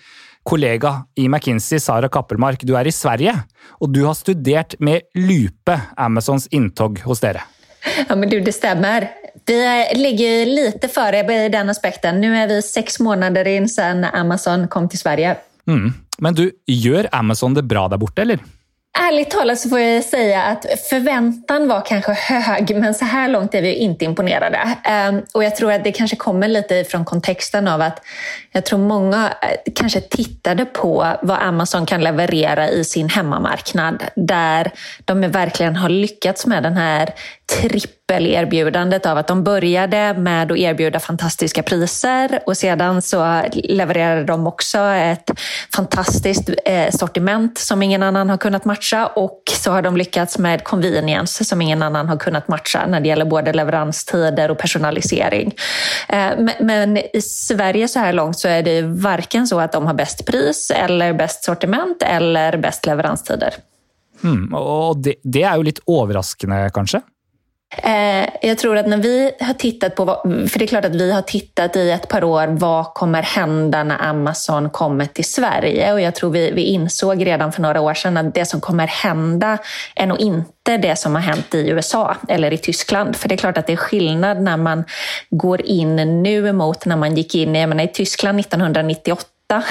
kollega 0.49 0.95
i 1.15 1.27
McKinsey, 1.29 1.79
Sara 1.79 2.09
Kappelmark, 2.09 2.63
du 2.65 2.73
er 2.77 2.89
i 2.89 2.93
Sverige, 2.93 3.35
og 3.79 3.93
du 3.93 4.01
har 4.07 4.17
studert 4.17 4.75
med 4.81 5.05
lupe 5.17 5.77
Amazons 5.97 6.47
inntog 6.55 7.01
hos 7.05 7.21
dere. 7.21 7.45
Ja, 8.09 8.15
men 8.15 8.29
du, 8.31 8.39
det 8.43 8.55
stemmer. 8.57 9.07
Vi 9.47 9.59
ligger 9.95 10.45
lite 10.45 10.89
före 10.91 11.21
i 11.21 11.49
den 11.49 11.69
aspekten. 11.71 12.19
Nå 12.21 12.33
er 12.35 12.49
vi 12.51 12.59
seks 12.65 12.99
måneder 13.01 13.47
inn 13.47 13.69
siden 13.71 14.03
Amazon 14.09 14.67
kom 14.67 14.89
til 14.89 15.01
Sverige. 15.01 15.37
Mm. 15.69 15.93
Men 16.19 16.35
du, 16.35 16.49
gjør 16.67 17.07
Amazon 17.15 17.55
det 17.55 17.63
bra 17.69 17.87
der 17.89 18.01
borte, 18.01 18.25
eller? 18.25 18.41
Ärligt 18.97 19.29
talat 19.29 19.59
så 19.59 19.69
får 19.69 19.79
jag 19.79 20.03
säga 20.03 20.43
att 20.43 20.65
förväntan 20.89 21.67
var 21.67 21.85
kanske 21.85 22.13
hög, 22.13 22.75
men 22.75 22.93
så 22.93 23.05
här 23.05 23.27
långt 23.27 23.55
är 23.55 23.61
vi 23.61 23.73
inte 23.73 24.05
imponerade. 24.05 24.77
Ehm, 24.83 25.21
och 25.33 25.43
jag 25.43 25.55
tror 25.55 25.71
att 25.71 25.83
det 25.83 25.91
kanske 25.91 26.15
kommer 26.15 26.47
lite 26.47 26.83
från 26.83 27.05
kontexten 27.05 27.67
av 27.67 27.81
att 27.81 28.01
jag 28.51 28.65
tror 28.65 28.79
många 28.79 29.33
eh, 29.41 29.73
kanske 29.75 30.01
tittade 30.01 30.65
på 30.65 31.17
vad 31.21 31.37
Amazon 31.41 31.85
kan 31.85 32.01
leverera 32.01 32.69
i 32.69 32.83
sin 32.83 33.09
hemmamarknad, 33.09 34.03
där 34.15 34.71
de 35.05 35.21
verkligen 35.21 35.75
har 35.75 35.89
lyckats 35.89 36.45
med 36.45 36.63
den 36.63 36.77
här 36.77 37.13
trippelerbjudandet 37.49 39.05
av 39.05 39.17
att 39.17 39.27
de 39.27 39.43
började 39.43 40.13
med 40.13 40.51
att 40.51 40.57
erbjuda 40.57 40.99
fantastiska 40.99 41.63
priser 41.63 42.39
och 42.45 42.57
sedan 42.57 43.01
så 43.01 43.41
levererade 43.53 44.23
de 44.23 44.47
också 44.47 44.77
ett 44.79 45.31
fantastiskt 45.75 46.49
eh, 46.65 46.89
sortiment 46.91 47.57
som 47.57 47.83
ingen 47.83 48.03
annan 48.03 48.29
har 48.29 48.37
kunnat 48.37 48.65
matcha 48.65 49.07
och 49.07 49.43
så 49.51 49.71
har 49.71 49.81
de 49.81 49.97
lyckats 49.97 50.37
med 50.37 50.63
convenience 50.63 51.45
som 51.45 51.61
ingen 51.61 51.81
annan 51.81 52.09
har 52.09 52.17
kunnat 52.17 52.47
matcha 52.47 52.85
när 52.87 52.99
det 52.99 53.07
gäller 53.07 53.25
både 53.25 53.53
leveranstider 53.53 54.51
och 54.51 54.57
personalisering. 54.57 55.55
Eh, 56.09 56.31
men 56.59 56.97
i 56.97 57.21
Sverige 57.21 57.87
så 57.87 57.99
här 57.99 58.13
långt 58.13 58.39
så 58.39 58.47
är 58.47 58.63
det 58.63 58.81
varken 58.81 59.47
så 59.47 59.59
att 59.59 59.71
de 59.71 59.85
har 59.85 59.93
bäst 59.93 60.25
pris 60.25 60.71
eller 60.75 61.13
bäst 61.13 61.43
sortiment 61.43 62.03
eller 62.03 62.57
bäst 62.57 62.85
leveranstider. 62.85 63.53
Mm, 64.23 64.53
og 64.53 64.99
det, 65.03 65.15
det 65.23 65.45
er 65.47 65.55
jo 65.55 65.65
litt 65.69 65.79
overraskende, 65.87 66.65
kanskje? 66.75 67.01
Eh, 67.77 68.29
jag 68.41 68.57
tror 68.57 68.77
att 68.77 68.87
när 68.87 68.97
vi 68.97 69.31
har 69.39 69.53
tittat 69.53 69.95
på, 69.95 70.05
för 70.49 70.59
det 70.59 70.65
är 70.65 70.67
klart 70.67 70.85
att 70.85 70.95
vi 70.95 71.11
har 71.11 71.21
tittat 71.21 71.75
i 71.75 71.91
ett 71.91 72.07
par 72.07 72.23
år, 72.23 72.47
vad 72.47 72.85
kommer 72.85 73.21
hända 73.21 73.83
när 73.83 74.03
Amazon 74.03 74.69
kommer 74.69 75.05
till 75.05 75.25
Sverige? 75.25 75.93
Och 75.93 76.01
jag 76.01 76.15
tror 76.15 76.31
vi, 76.31 76.51
vi 76.51 76.63
insåg 76.63 77.25
redan 77.25 77.51
för 77.51 77.61
några 77.61 77.81
år 77.81 77.93
sedan 77.93 78.17
att 78.17 78.33
det 78.33 78.45
som 78.45 78.61
kommer 78.61 78.87
hända 78.87 79.57
är 79.95 80.05
nog 80.07 80.19
inte 80.19 80.77
det 80.77 80.95
som 80.95 81.15
har 81.15 81.21
hänt 81.21 81.55
i 81.55 81.69
USA 81.69 82.15
eller 82.27 82.53
i 82.53 82.57
Tyskland. 82.57 83.15
För 83.15 83.29
det 83.29 83.35
är 83.35 83.37
klart 83.37 83.57
att 83.57 83.67
det 83.67 83.73
är 83.73 83.77
skillnad 83.77 84.41
när 84.41 84.57
man 84.57 84.83
går 85.29 85.61
in 85.61 85.95
nu 86.23 86.51
mot 86.51 86.85
när 86.85 86.97
man 86.97 87.15
gick 87.15 87.35
in 87.35 87.55
i 87.55 87.87
Tyskland 87.87 88.39
1998 88.39 89.25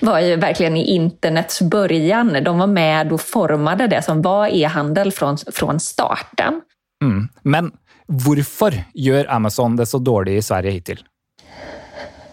var 0.00 0.20
ju 0.20 0.36
verkligen 0.36 0.76
i 0.76 0.84
internets 0.84 1.62
början. 1.62 2.44
De 2.44 2.58
var 2.58 2.66
med 2.66 3.12
och 3.12 3.20
formade 3.20 3.86
det 3.86 4.02
som 4.02 4.22
var 4.22 4.48
e-handel 4.54 5.12
från, 5.12 5.38
från 5.52 5.80
starten. 5.80 6.60
Mm. 7.04 7.28
Men 7.42 7.72
hvorfor 8.06 8.74
gjør 8.94 9.30
Amazon 9.30 9.76
det 9.76 9.86
så 9.86 9.98
dårlig 9.98 10.36
i 10.36 10.42
Sverige 10.44 10.76
hittil? 10.78 11.04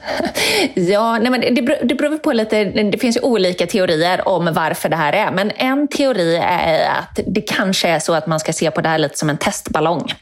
Ja, 0.73 1.17
nej 1.17 1.31
men 1.31 1.41
det, 1.41 1.79
det 1.83 1.95
beror 1.95 2.17
på 2.17 2.33
lite, 2.33 2.63
det 2.63 2.97
finns 2.97 3.17
olika 3.21 3.67
teorier 3.67 4.27
om 4.27 4.53
varför 4.53 4.89
det 4.89 4.95
här 4.95 5.13
är. 5.13 5.31
Men 5.31 5.51
en 5.55 5.87
teori 5.87 6.35
är 6.43 6.89
att 6.89 7.19
det 7.27 7.41
kanske 7.41 7.87
är 7.87 7.99
så 7.99 8.13
att 8.13 8.27
man 8.27 8.39
ska 8.39 8.53
se 8.53 8.71
på 8.71 8.81
det 8.81 8.89
här 8.89 8.97
lite 8.97 9.17
som 9.17 9.29
en 9.29 9.37
testballong. 9.37 10.13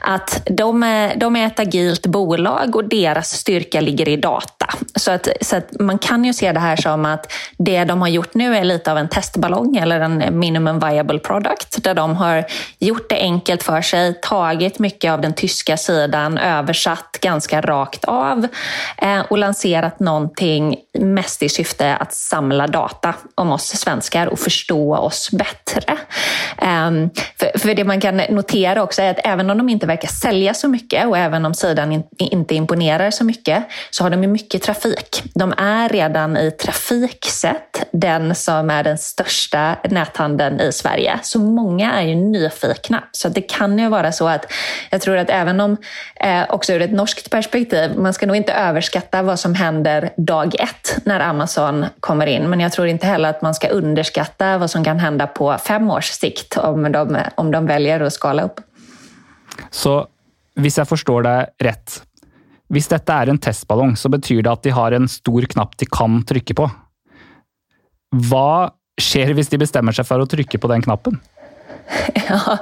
Att 0.00 0.42
de 0.50 0.80
de 1.16 1.36
är 1.36 1.46
ett 1.46 1.60
agilt 1.60 2.06
bolag 2.06 2.76
och 2.76 2.88
deras 2.88 3.30
styrka 3.30 3.80
ligger 3.80 4.08
i 4.08 4.16
data. 4.16 4.59
Så, 4.94 5.10
att, 5.10 5.28
så 5.40 5.56
att 5.56 5.80
man 5.80 5.98
kan 5.98 6.24
ju 6.24 6.32
se 6.32 6.52
det 6.52 6.60
här 6.60 6.76
som 6.76 7.04
att 7.04 7.32
det 7.58 7.84
de 7.84 8.00
har 8.00 8.08
gjort 8.08 8.34
nu 8.34 8.56
är 8.56 8.64
lite 8.64 8.92
av 8.92 8.98
en 8.98 9.08
testballong 9.08 9.76
eller 9.76 10.00
en 10.00 10.38
minimum 10.38 10.80
viable 10.80 11.18
product 11.18 11.82
där 11.84 11.94
de 11.94 12.16
har 12.16 12.44
gjort 12.78 13.08
det 13.08 13.16
enkelt 13.16 13.62
för 13.62 13.82
sig, 13.82 14.20
tagit 14.22 14.78
mycket 14.78 15.12
av 15.12 15.20
den 15.20 15.32
tyska 15.32 15.76
sidan, 15.76 16.38
översatt 16.38 17.18
ganska 17.20 17.60
rakt 17.60 18.04
av 18.04 18.46
eh, 19.02 19.20
och 19.20 19.38
lanserat 19.38 20.00
någonting 20.00 20.76
mest 20.98 21.42
i 21.42 21.48
syfte 21.48 21.96
att 21.96 22.14
samla 22.14 22.66
data 22.66 23.14
om 23.34 23.52
oss 23.52 23.66
svenskar 23.66 24.26
och 24.26 24.38
förstå 24.38 24.96
oss 24.96 25.30
bättre. 25.30 25.98
Um, 26.62 27.10
för, 27.58 27.74
det 27.74 27.84
man 27.84 28.00
kan 28.00 28.16
notera 28.16 28.82
också 28.82 29.02
är 29.02 29.10
att 29.10 29.20
även 29.24 29.50
om 29.50 29.58
de 29.58 29.68
inte 29.68 29.86
verkar 29.86 30.08
sälja 30.08 30.54
så 30.54 30.68
mycket 30.68 31.06
och 31.06 31.18
även 31.18 31.46
om 31.46 31.54
sidan 31.54 31.92
in, 31.92 32.02
inte 32.18 32.54
imponerar 32.54 33.10
så 33.10 33.24
mycket 33.24 33.64
så 33.90 34.04
har 34.04 34.10
de 34.10 34.16
mycket 34.16 34.59
trafik. 34.60 35.22
De 35.34 35.54
är 35.56 35.88
redan 35.88 36.36
i 36.36 36.50
trafiksett 36.50 37.88
den 37.92 38.34
som 38.34 38.70
är 38.70 38.84
den 38.84 38.98
största 38.98 39.76
näthandeln 39.84 40.60
i 40.60 40.72
Sverige. 40.72 41.18
Så 41.22 41.38
många 41.38 41.92
är 41.92 42.02
ju 42.02 42.14
nyfikna. 42.14 43.04
Så 43.12 43.28
det 43.28 43.40
kan 43.40 43.78
ju 43.78 43.88
vara 43.88 44.12
så 44.12 44.28
att 44.28 44.52
jag 44.90 45.00
tror 45.00 45.16
att 45.16 45.30
även 45.30 45.60
om, 45.60 45.76
eh, 46.16 46.44
också 46.48 46.72
ur 46.72 46.82
ett 46.82 46.92
norskt 46.92 47.30
perspektiv, 47.30 47.98
man 47.98 48.14
ska 48.14 48.26
nog 48.26 48.36
inte 48.36 48.52
överskatta 48.52 49.22
vad 49.22 49.38
som 49.38 49.54
händer 49.54 50.10
dag 50.16 50.54
ett 50.60 50.98
när 51.04 51.20
Amazon 51.20 51.86
kommer 52.00 52.26
in. 52.26 52.50
Men 52.50 52.60
jag 52.60 52.72
tror 52.72 52.86
inte 52.86 53.06
heller 53.06 53.28
att 53.30 53.42
man 53.42 53.54
ska 53.54 53.68
underskatta 53.68 54.58
vad 54.58 54.70
som 54.70 54.84
kan 54.84 54.98
hända 54.98 55.26
på 55.26 55.58
fem 55.58 55.90
års 55.90 56.10
sikt 56.10 56.56
om 56.56 56.92
de, 56.92 57.18
om 57.34 57.50
de 57.50 57.66
väljer 57.66 58.00
att 58.00 58.12
skala 58.12 58.42
upp. 58.42 58.60
Så 59.70 60.06
hvis 60.60 60.78
jeg 60.78 60.88
forstår 60.88 61.22
deg 61.22 61.46
rett, 61.62 62.02
hvis 62.70 62.90
dette 62.90 63.14
er 63.14 63.30
en 63.30 63.40
testballong, 63.42 63.96
så 63.98 64.10
betyr 64.12 64.44
det 64.46 64.52
at 64.52 64.62
de 64.66 64.74
har 64.74 64.94
en 64.94 65.08
stor 65.10 65.46
knapp 65.50 65.74
de 65.80 65.88
kan 65.90 66.20
trykke 66.26 66.54
på. 66.58 66.68
Hva 68.30 68.70
skjer 69.00 69.32
hvis 69.34 69.50
de 69.50 69.58
bestemmer 69.60 69.94
seg 69.96 70.06
for 70.06 70.22
å 70.22 70.28
trykke 70.28 70.60
på 70.60 70.70
den 70.70 70.84
knappen? 70.84 71.18
Ja, 72.28 72.58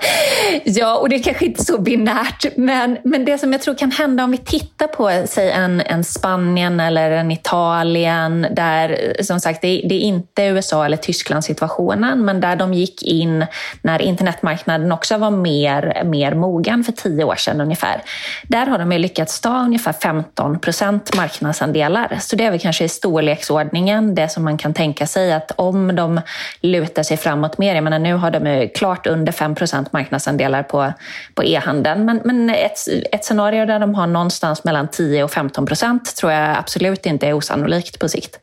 ja, 0.64 0.96
och 0.96 1.08
det 1.08 1.16
är 1.16 1.22
kanske 1.22 1.46
inte 1.46 1.64
så 1.64 1.80
binärt, 1.80 2.56
men, 2.56 2.98
men 3.04 3.24
det 3.24 3.38
som 3.38 3.52
jag 3.52 3.62
tror 3.62 3.74
kan 3.74 3.90
hända 3.90 4.24
om 4.24 4.30
vi 4.30 4.38
tittar 4.38 4.86
på 4.86 5.26
säg 5.26 5.50
en, 5.50 5.80
en 5.80 6.04
Spanien 6.04 6.80
eller 6.80 7.10
en 7.10 7.30
Italien, 7.30 8.46
där 8.50 9.12
som 9.22 9.40
sagt 9.40 9.62
det, 9.62 9.68
det 9.88 9.94
är 9.94 10.00
inte 10.00 10.42
USA 10.42 10.84
eller 10.84 10.96
Tyskland 10.96 11.44
situationen, 11.44 12.24
men 12.24 12.40
där 12.40 12.56
de 12.56 12.74
gick 12.74 13.02
in 13.02 13.46
när 13.82 14.02
internetmarknaden 14.02 14.92
också 14.92 15.18
var 15.18 15.30
mer, 15.30 16.02
mer 16.04 16.34
mogen 16.34 16.84
för 16.84 16.92
tio 16.92 17.24
år 17.24 17.36
sedan 17.36 17.60
ungefär. 17.60 18.02
Där 18.42 18.66
har 18.66 18.78
de 18.78 18.98
lyckats 18.98 19.40
ta 19.40 19.60
ungefär 19.60 19.92
15 19.92 20.58
procent 20.58 21.16
marknadsandelar. 21.16 22.18
Så 22.20 22.36
det 22.36 22.44
är 22.44 22.50
väl 22.50 22.60
kanske 22.60 22.84
i 22.84 22.88
storleksordningen 22.88 24.14
det 24.14 24.28
som 24.28 24.44
man 24.44 24.58
kan 24.58 24.74
tänka 24.74 25.06
sig 25.06 25.32
att 25.32 25.52
om 25.56 25.96
de 25.96 26.20
lutar 26.60 27.02
sig 27.02 27.16
framåt 27.16 27.58
mer, 27.58 27.74
jag 27.74 27.84
menar 27.84 27.98
nu 27.98 28.14
har 28.14 28.30
de 28.30 28.68
klart 28.68 29.06
under 29.06 29.17
5% 29.26 29.86
marknadsandelar 29.92 30.62
på, 30.62 30.92
på 31.34 31.44
e-handeln. 31.44 32.04
Men, 32.04 32.20
men 32.24 32.50
ett, 32.50 32.78
ett 33.12 33.24
scenario 33.24 33.66
där 33.66 33.78
de 33.78 33.94
har 33.94 34.06
någonstans 34.06 34.64
mellan 34.64 34.88
10 34.88 35.24
och 35.24 35.30
15 35.30 35.66
procent 35.66 36.16
tror 36.16 36.32
jag 36.32 36.56
absolut 36.56 37.06
inte 37.06 37.26
är 37.26 37.32
osannolikt 37.32 37.98
på 37.98 38.08
sikt. 38.08 38.38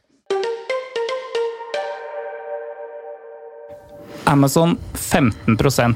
Amazon 4.23 4.77
15% 4.93 5.95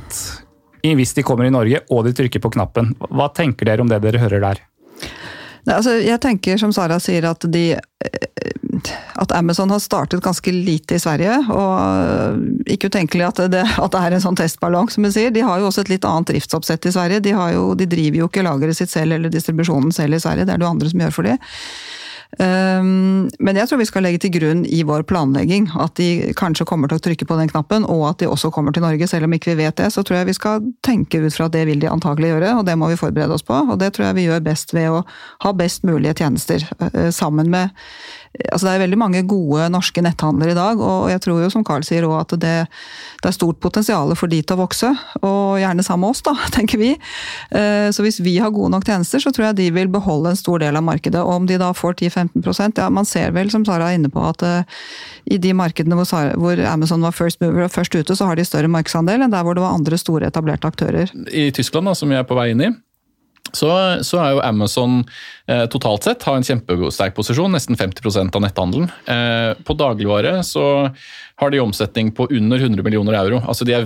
hvis 0.81 1.13
de 1.13 1.23
kommer 1.23 1.45
i 1.45 1.51
Norge 1.51 1.81
og 1.89 2.05
de 2.05 2.13
trykker 2.15 2.39
på 2.39 2.51
knappen. 2.55 2.93
Hva 3.09 3.29
tenker 3.35 3.67
dere 3.67 3.83
om 3.83 3.89
det 3.89 3.99
dere 4.03 4.21
hører 4.21 4.43
der? 4.43 4.61
Altså, 5.69 5.97
jeg 5.99 6.21
tenker, 6.23 6.57
som 6.57 6.71
Sara 6.73 6.97
sier, 7.03 7.27
at, 7.29 7.43
de, 7.51 7.75
eh, 7.75 8.53
at 9.13 9.31
Amazon 9.31 9.71
har 9.73 9.79
startet 9.81 10.23
ganske 10.23 10.51
lite 10.53 10.95
i 10.95 11.01
Sverige. 11.01 11.37
Og 11.49 12.69
ikke 12.69 12.91
utenkelig 12.91 13.27
at 13.27 13.43
det, 13.51 13.65
at 13.65 13.93
det 13.93 14.01
er 14.01 14.17
en 14.17 14.25
sånn 14.25 14.39
testballong, 14.39 14.91
som 14.93 15.07
hun 15.07 15.13
sier. 15.15 15.33
De 15.33 15.45
har 15.45 15.59
jo 15.59 15.69
også 15.69 15.85
et 15.85 15.93
litt 15.95 16.07
annet 16.07 16.33
driftsoppsett 16.33 16.89
i 16.89 16.95
Sverige. 16.95 17.23
De, 17.25 17.35
jo, 17.55 17.71
de 17.77 17.89
driver 17.89 18.23
jo 18.23 18.29
ikke 18.29 18.45
lageret 18.45 18.77
sitt 18.77 18.93
selv 18.93 19.17
eller 19.17 19.33
distribusjonen 19.33 19.93
selv 19.95 20.17
i 20.17 20.21
Sverige, 20.23 20.45
det 20.45 20.55
er 20.55 20.61
det 20.61 20.67
jo 20.67 20.73
andre 20.73 20.91
som 20.91 21.05
gjør 21.05 21.15
for 21.15 21.29
dem. 21.29 21.41
Ehm, 22.37 23.29
men 23.41 23.57
jeg 23.57 23.69
tror 23.69 23.79
vi 23.81 23.87
skal 23.89 24.05
legge 24.05 24.21
til 24.21 24.33
grunn 24.35 24.61
i 24.69 24.83
vår 24.85 25.01
planlegging 25.09 25.65
at 25.81 25.95
de 25.97 26.29
kanskje 26.37 26.67
kommer 26.69 26.91
til 26.91 26.99
å 26.99 27.03
trykke 27.07 27.25
på 27.25 27.37
den 27.39 27.49
knappen, 27.49 27.87
og 27.89 28.05
at 28.11 28.21
de 28.21 28.29
også 28.29 28.51
kommer 28.53 28.75
til 28.75 28.85
Norge. 28.85 29.07
Selv 29.09 29.25
om 29.25 29.33
ikke 29.33 29.55
vi 29.55 29.63
vet 29.63 29.79
det, 29.81 29.89
så 29.95 30.03
tror 30.05 30.19
jeg 30.19 30.29
vi 30.29 30.37
skal 30.37 30.69
tenke 30.85 31.23
ut 31.23 31.33
fra 31.33 31.49
at 31.49 31.57
det 31.57 31.65
vil 31.71 31.81
de 31.81 31.89
antagelig 31.89 32.35
gjøre, 32.35 32.53
og 32.59 32.67
det 32.69 32.77
må 32.77 32.91
vi 32.91 32.99
forberede 33.01 33.33
oss 33.33 33.45
på. 33.45 33.57
Og 33.65 33.81
det 33.81 33.95
tror 33.95 34.09
jeg 34.09 34.19
vi 34.19 34.27
gjør 34.29 34.45
best 34.45 34.75
ved 34.77 34.93
å 34.93 35.03
ha 35.45 35.55
best 35.57 35.87
mulige 35.89 36.19
tjenester 36.21 36.65
eh, 36.93 37.09
sammen 37.15 37.49
med 37.49 37.73
altså 38.37 38.67
Det 38.67 38.73
er 38.73 38.83
veldig 38.83 38.99
mange 38.99 39.21
gode 39.27 39.65
norske 39.73 40.03
netthandlere 40.05 40.53
i 40.53 40.57
dag, 40.57 40.81
og 40.83 41.09
jeg 41.09 41.21
tror 41.23 41.41
jo 41.41 41.49
som 41.51 41.63
Carl 41.65 41.83
sier 41.85 42.05
også 42.05 42.19
at 42.21 42.35
det, 42.43 42.55
det 43.23 43.29
er 43.29 43.35
stort 43.35 43.59
potensial 43.63 44.13
for 44.17 44.31
de 44.31 44.41
til 44.43 44.55
å 44.55 44.61
vokse. 44.61 44.91
Og 45.25 45.57
gjerne 45.61 45.85
sammen 45.85 46.05
med 46.05 46.13
oss, 46.13 46.21
da, 46.25 46.35
tenker 46.55 46.81
vi. 46.81 46.91
Eh, 47.49 47.89
så 47.95 48.05
hvis 48.05 48.21
vi 48.23 48.37
har 48.41 48.53
gode 48.55 48.71
nok 48.75 48.85
tjenester, 48.87 49.23
så 49.23 49.33
tror 49.35 49.49
jeg 49.49 49.59
de 49.59 49.69
vil 49.75 49.91
beholde 49.91 50.33
en 50.33 50.39
stor 50.39 50.61
del 50.61 50.77
av 50.77 50.85
markedet. 50.85 51.21
Og 51.23 51.41
om 51.41 51.49
de 51.49 51.57
da 51.61 51.71
får 51.75 51.97
10-15 52.05 52.77
ja, 52.79 52.89
Man 52.93 53.07
ser 53.09 53.33
vel, 53.35 53.51
som 53.51 53.65
Sara 53.67 53.89
er 53.89 53.99
inne 53.99 54.11
på, 54.13 54.23
at 54.23 54.45
uh, 54.45 54.83
i 55.29 55.39
de 55.41 55.53
markedene 55.57 55.97
hvor, 55.97 56.33
hvor, 56.39 56.61
Amazon 56.69 57.03
var 57.05 57.15
first 57.17 57.41
mover 57.41 57.65
og 57.65 57.73
først 57.73 57.95
ute, 57.97 58.15
så 58.15 58.29
har 58.29 58.37
de 58.37 58.45
større 58.47 58.71
markedsandel 58.71 59.25
enn 59.25 59.33
der 59.33 59.45
hvor 59.45 59.57
det 59.57 59.65
var 59.65 59.75
andre 59.77 59.97
store 59.99 60.29
etablerte 60.29 60.69
aktører. 60.69 61.11
I 61.33 61.49
Tyskland, 61.55 61.89
da, 61.89 61.97
som 61.97 62.11
vi 62.11 62.17
er 62.19 62.27
på 62.27 62.37
vei 62.37 62.51
inn 62.53 62.63
i, 62.65 62.71
så, 63.55 63.69
så, 64.05 64.19
er 64.21 64.35
jo 64.35 64.43
Amazon 64.45 65.01
eh, 65.49 65.65
totalt 65.71 66.05
sett 66.07 66.25
har 66.27 66.37
en 66.37 66.45
kjempesterk 66.45 67.15
posisjon, 67.17 67.51
nesten 67.55 67.77
50 67.79 68.29
av 68.35 68.43
netthandelen. 68.43 68.89
Eh, 69.09 69.51
på 69.65 69.75
dagligvare 69.79 70.39
så 70.47 70.65
har 71.39 71.53
de 71.53 71.61
omsetning 71.63 72.11
på 72.15 72.27
under 72.35 72.59
100 72.59 72.83
millioner 72.83 73.15
euro. 73.19 73.41
Altså 73.47 73.67
er 73.67 73.85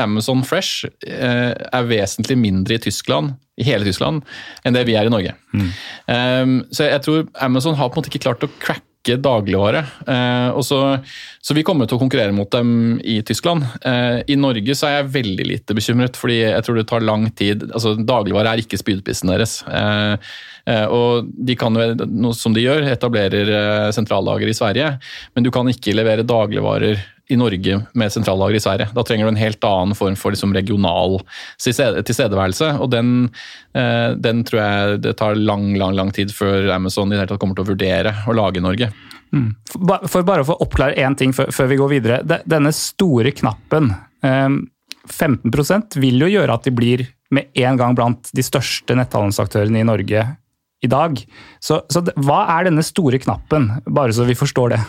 Amazon 0.00 0.44
Fresh 0.44 0.86
eh, 1.06 1.52
er 1.52 1.90
vesentlig 1.90 2.38
mindre 2.38 2.78
i 2.78 2.82
Tyskland, 2.82 3.34
i 3.60 3.66
hele 3.68 3.84
Tyskland 3.84 4.22
enn 4.64 4.74
det 4.74 4.86
vi 4.88 4.96
er 4.96 5.06
i 5.06 5.12
Norge. 5.12 5.34
Mm. 5.52 5.68
Eh, 6.06 6.54
så 6.72 6.88
jeg 6.88 7.04
tror 7.04 7.28
Amazon 7.40 7.76
har 7.76 7.90
på 7.90 7.98
en 7.98 8.02
måte 8.02 8.12
ikke 8.12 8.26
klart 8.28 8.46
å 8.46 8.52
cracke 8.58 8.91
ikke 9.02 9.18
dagligvare. 9.18 9.82
Eh, 10.06 10.60
så, 10.62 10.78
så, 11.42 11.54
vi 11.56 11.64
kommer 11.66 11.88
til 11.90 11.98
å 11.98 12.02
konkurrere 12.02 12.34
mot 12.34 12.50
dem 12.54 13.00
i 13.02 13.18
Tyskland. 13.26 13.66
Eh, 13.84 14.22
I 14.30 14.38
Norge 14.38 14.76
så 14.78 14.88
er 14.88 14.96
jeg 15.00 15.12
veldig 15.18 15.46
lite 15.48 15.76
bekymret, 15.76 16.18
fordi 16.18 16.38
jeg 16.44 16.62
tror 16.66 16.78
det 16.78 16.86
tar 16.90 17.06
lang 17.06 17.26
tid. 17.34 17.66
altså 17.72 17.96
Dagligvare 17.98 18.54
er 18.54 18.62
ikke 18.62 18.78
spydpissen 18.80 19.32
deres. 19.34 19.58
Eh, 19.66 20.86
og 20.94 21.26
de 21.34 21.56
kan 21.58 21.74
jo, 21.74 22.30
som 22.38 22.54
de 22.54 22.62
gjør, 22.62 22.86
etablerer 22.92 23.90
sentrallager 23.94 24.46
i 24.46 24.54
Sverige, 24.54 24.92
men 25.34 25.42
du 25.42 25.50
kan 25.50 25.66
ikke 25.66 25.96
levere 25.98 26.22
dagligvarer 26.22 27.02
i 27.30 27.36
Norge 27.38 27.78
med 27.94 28.12
sentrallager 28.12 28.58
i 28.58 28.60
Sverige. 28.60 28.88
Da 28.94 29.04
trenger 29.06 29.26
du 29.26 29.32
en 29.32 29.40
helt 29.40 29.64
annen 29.64 29.96
form 29.96 30.16
for 30.18 30.34
liksom 30.34 30.54
regional 30.54 31.20
tilstedeværelse. 31.62 32.74
og 32.80 32.90
den, 32.90 33.30
eh, 33.74 34.12
den, 34.18 34.44
tror 34.44 34.60
jeg 34.60 35.02
det 35.02 35.16
tar 35.16 35.34
lang 35.34 35.74
lang, 35.78 35.94
lang 35.94 36.12
tid 36.12 36.34
før 36.34 36.70
Amazon 36.74 37.08
i 37.08 37.14
det 37.14 37.22
hele 37.22 37.32
tatt 37.32 37.40
kommer 37.40 37.54
til 37.54 37.64
å 37.64 37.72
vurdere 37.72 38.14
å 38.26 38.36
lage 38.36 38.58
i 38.58 38.66
Norge. 38.66 38.92
Mm. 39.32 39.54
For 40.08 40.22
bare 40.22 40.44
å 40.44 40.50
få 40.50 40.58
oppklare 40.60 40.98
én 40.98 41.16
ting 41.16 41.32
før 41.32 41.66
vi 41.68 41.80
går 41.80 41.88
videre. 41.88 42.40
Denne 42.44 42.72
store 42.76 43.32
knappen, 43.32 43.94
15 44.22 45.40
eh, 45.48 46.00
vil 46.00 46.26
jo 46.26 46.32
gjøre 46.34 46.52
at 46.52 46.64
de 46.64 46.74
blir 46.74 47.06
med 47.32 47.48
en 47.54 47.78
gang 47.80 47.94
blant 47.96 48.28
de 48.36 48.44
største 48.44 48.94
netthandelsaktørene 48.98 49.80
i 49.80 49.88
Norge 49.88 50.26
i 50.82 50.90
dag. 50.90 51.22
Så, 51.62 51.80
så 51.88 52.02
hva 52.18 52.42
er 52.58 52.68
denne 52.68 52.84
store 52.84 53.22
knappen, 53.22 53.70
bare 53.86 54.12
så 54.12 54.26
vi 54.28 54.36
forstår 54.36 54.74
det? 54.74 54.82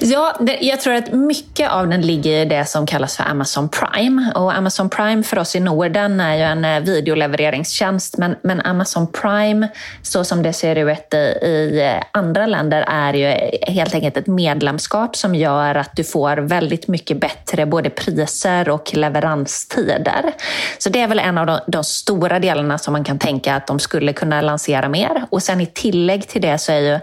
Ja, 0.00 0.36
det, 0.40 0.58
jag 0.60 0.80
tror 0.80 0.94
att 0.94 1.12
mycket 1.12 1.70
av 1.70 1.88
den 1.88 2.00
ligger 2.00 2.30
i 2.30 2.44
det 2.44 2.64
som 2.64 2.86
kallas 2.86 3.16
för 3.16 3.24
Amazon 3.24 3.68
Prime. 3.68 4.32
Och 4.34 4.56
Amazon 4.56 4.90
Prime 4.90 5.22
för 5.22 5.38
oss 5.38 5.56
i 5.56 5.60
Norden 5.60 6.20
är 6.20 6.36
ju 6.36 6.42
en 6.42 6.64
eh, 6.64 6.80
videolevereringstjänst, 6.80 8.18
men, 8.18 8.36
men 8.42 8.60
Amazon 8.60 9.06
Prime, 9.12 9.68
så 10.02 10.24
som 10.24 10.42
det 10.42 10.52
ser 10.52 10.76
ut 10.76 11.14
i, 11.14 11.16
i 11.16 12.00
andre 12.12 12.36
andra 12.36 12.46
länder, 12.46 12.84
är 12.88 13.14
ju 13.14 13.26
helt 13.72 13.94
enkelt 13.94 14.16
ett 14.16 14.26
medlemskap 14.26 15.16
som 15.16 15.34
gör 15.34 15.74
att 15.74 15.96
du 15.96 16.04
får 16.04 16.36
väldigt 16.36 16.88
mycket 16.88 17.20
bättre 17.20 17.66
både 17.66 17.90
priser 17.90 18.68
och 18.68 18.94
leveranstider. 18.94 20.32
Så 20.78 20.90
det 20.90 21.00
är 21.00 21.08
väl 21.08 21.18
en 21.18 21.38
av 21.38 21.46
de, 21.46 21.60
de 21.66 21.84
stora 21.84 22.38
delarna 22.38 22.78
som 22.78 22.92
man 22.92 23.04
kan 23.04 23.18
tänka 23.18 23.54
att 23.54 23.66
de 23.66 23.78
skulle 23.78 24.12
kunna 24.12 24.40
lansera 24.40 24.88
mer. 24.88 25.24
Och 25.30 25.42
sen 25.42 25.60
i 25.60 25.66
tillägg 25.66 26.28
till 26.28 26.42
det 26.42 26.58
så 26.58 26.72
är 26.72 26.80
ju 26.80 26.98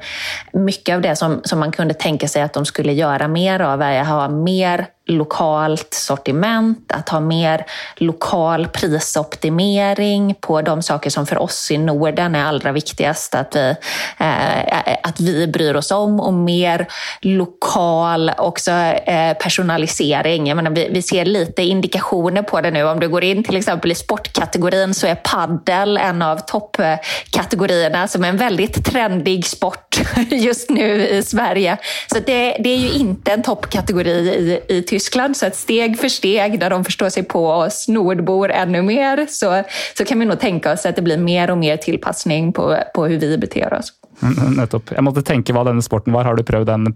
mycket 0.51 0.95
av 0.95 1.01
det 1.01 1.15
som, 1.15 1.41
som 1.43 1.59
man 1.59 1.71
kunde 1.71 1.93
tänka 1.93 2.27
sig 2.27 2.41
att 2.41 2.53
de 2.53 2.65
skulle 2.73 2.93
göra 2.93 3.27
mer 3.27 3.59
av 3.59 3.81
är 3.81 4.01
att 4.01 4.07
ha 4.07 4.29
mer 4.29 4.87
lokalt 5.05 5.93
sortiment, 5.93 6.91
att 6.91 7.09
ha 7.09 7.19
mer 7.19 7.65
lokal 7.95 8.67
prisoptimering 8.67 10.35
på 10.41 10.61
de 10.61 10.83
saker 10.83 11.09
som 11.09 11.25
för 11.25 11.37
oss 11.37 11.71
i 11.71 11.77
Norden 11.77 12.35
är 12.35 12.45
allra 12.45 12.71
viktigast 12.71 13.35
att 13.35 13.55
vi, 13.55 13.75
eh, 14.17 14.93
att 15.03 15.19
vi 15.19 15.47
bryr 15.47 15.75
oss 15.75 15.91
om 15.91 16.19
och 16.19 16.33
mer 16.33 16.87
lokal 17.21 18.31
också, 18.37 18.71
eh, 18.71 19.37
personalisering. 19.37 20.47
Jag 20.47 20.55
menar, 20.55 20.71
vi, 20.71 20.89
vi, 20.91 21.01
ser 21.01 21.25
lite 21.25 21.63
indikationer 21.63 22.41
på 22.41 22.61
det 22.61 22.71
nu. 22.71 22.83
Om 22.83 22.99
du 22.99 23.09
går 23.09 23.23
in 23.23 23.43
till 23.43 23.55
exempel 23.55 23.91
i 23.91 23.95
sportkategorin 23.95 24.93
så 24.93 25.07
är 25.07 25.15
paddel 25.15 25.97
en 25.97 26.21
av 26.21 26.37
toppkategorierna 26.37 28.07
som 28.07 28.23
är 28.23 28.29
en 28.29 28.37
väldigt 28.37 28.85
trendig 28.85 29.45
sport 29.45 29.99
just 30.29 30.69
nu 30.69 31.07
i 31.07 31.23
Sverige. 31.23 31.77
Så 32.11 32.19
det, 32.19 32.57
det 32.59 32.69
är 32.69 32.77
ju 32.77 32.91
inte 32.91 33.31
en 33.31 33.43
toppkategori 33.43 34.11
i, 34.11 34.61
i 34.77 34.81
Tyskland. 34.93 35.37
Så 35.37 35.49
steg 35.53 35.99
för 35.99 36.09
steg, 36.09 36.59
der 36.59 36.69
de 36.69 36.85
förstår 36.85 37.09
sig 37.09 37.23
på 37.23 37.47
oss 37.47 37.87
nordbor 37.87 38.51
ännu 38.51 38.81
mer, 38.81 39.27
så, 39.29 39.63
så 39.97 40.05
kan 40.05 40.19
vi 40.19 40.25
nog 40.25 40.39
tänka 40.39 40.71
oss 40.71 40.85
att 40.85 40.95
det 40.95 41.01
blir 41.01 41.17
mer 41.17 41.51
och 41.51 41.57
mer 41.57 41.77
tillpassning 41.77 42.53
på, 42.53 42.77
på 42.93 43.05
hur 43.05 43.19
vi 43.19 43.37
beter 43.37 43.73
oss. 43.73 43.93
Nettopp. 44.23 44.93
Jeg 44.95 45.03
måtte 45.05 45.23
tenke 45.25 45.53
hva 45.55 45.65
denne 45.67 45.83
sporten 45.83 46.13
var. 46.15 46.27
Har 46.27 46.37
du 46.37 46.43
prøvd 46.47 46.71
en 46.73 46.87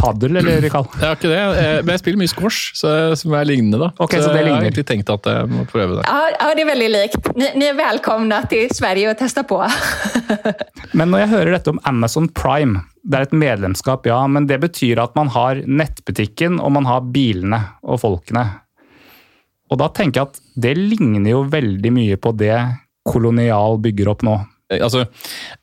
padel, 0.00 0.38
eller, 0.40 0.68
Karl? 0.72 0.88
Jeg 1.00 1.06
har 1.06 1.18
ikke 1.18 1.30
det, 1.32 1.42
men 1.84 1.92
jeg 1.94 2.02
spiller 2.02 2.20
mye 2.20 2.32
squash, 2.32 2.72
så, 2.78 2.90
som 3.18 3.34
er 3.36 3.48
lignende. 3.48 3.80
da. 3.80 3.90
Okay, 3.98 4.20
så, 4.20 4.28
så 4.28 4.34
det 4.34 4.42
jeg 4.42 4.52
har 4.52 4.64
egentlig 4.64 4.86
tenkt 4.88 5.10
at 5.12 5.28
jeg 5.28 5.50
må 5.50 5.64
prøve 5.70 5.98
det. 5.98 6.04
Ja, 6.06 6.32
ja 6.34 6.50
det 6.56 6.64
er 6.64 6.70
veldig 6.70 6.88
likt. 6.92 7.30
Dere 7.34 7.60
ni 7.60 7.68
er 7.68 7.78
velkomne 7.78 8.40
til 8.50 8.72
Sverige 8.74 9.12
å 9.12 9.18
teste 9.18 9.44
på. 9.48 9.60
men 10.98 11.12
når 11.12 11.24
jeg 11.24 11.32
hører 11.34 11.56
dette 11.56 11.74
om 11.74 11.80
Amazon 11.88 12.28
Prime, 12.36 12.84
det 13.04 13.18
er 13.18 13.26
et 13.28 13.36
medlemskap, 13.36 14.08
ja, 14.08 14.20
men 14.30 14.48
det 14.50 14.60
betyr 14.62 15.02
at 15.02 15.16
man 15.18 15.32
har 15.34 15.60
nettbutikken 15.64 16.60
og 16.60 16.76
man 16.78 16.88
har 16.88 17.04
bilene 17.14 17.60
og 17.82 18.00
folkene. 18.04 18.46
Og 19.72 19.80
da 19.80 19.90
tenker 19.92 20.20
jeg 20.20 20.30
at 20.30 20.42
det 20.66 20.74
ligner 20.78 21.30
jo 21.32 21.44
veldig 21.50 21.92
mye 21.94 22.18
på 22.20 22.34
det 22.38 22.56
Kolonial 23.04 23.76
bygger 23.84 24.08
opp 24.14 24.22
nå 24.24 24.38
altså 24.72 25.04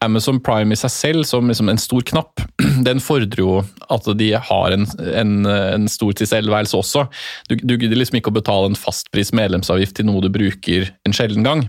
Amazon 0.06 0.40
Prime 0.44 0.76
i 0.76 0.78
seg 0.78 0.92
selv 0.94 1.26
som 1.26 1.50
liksom 1.50 1.70
en 1.72 1.80
stor 1.82 2.04
knapp, 2.06 2.44
den 2.88 3.02
fordrer 3.02 3.42
jo 3.42 3.56
at 3.92 4.08
de 4.18 4.30
har 4.38 4.76
en, 4.76 4.86
en, 5.18 5.32
en 5.48 5.88
stor 5.92 6.14
tilstedeværelse 6.18 6.78
også. 6.78 7.06
Du, 7.50 7.56
du 7.58 7.76
gidder 7.76 7.98
liksom 7.98 8.20
ikke 8.20 8.32
å 8.32 8.38
betale 8.38 8.70
en 8.70 8.78
fastpris 8.78 9.34
medlemsavgift 9.36 9.98
til 9.98 10.08
noe 10.08 10.22
du 10.24 10.30
bruker 10.34 10.92
en 11.08 11.16
sjelden 11.16 11.48
gang. 11.48 11.64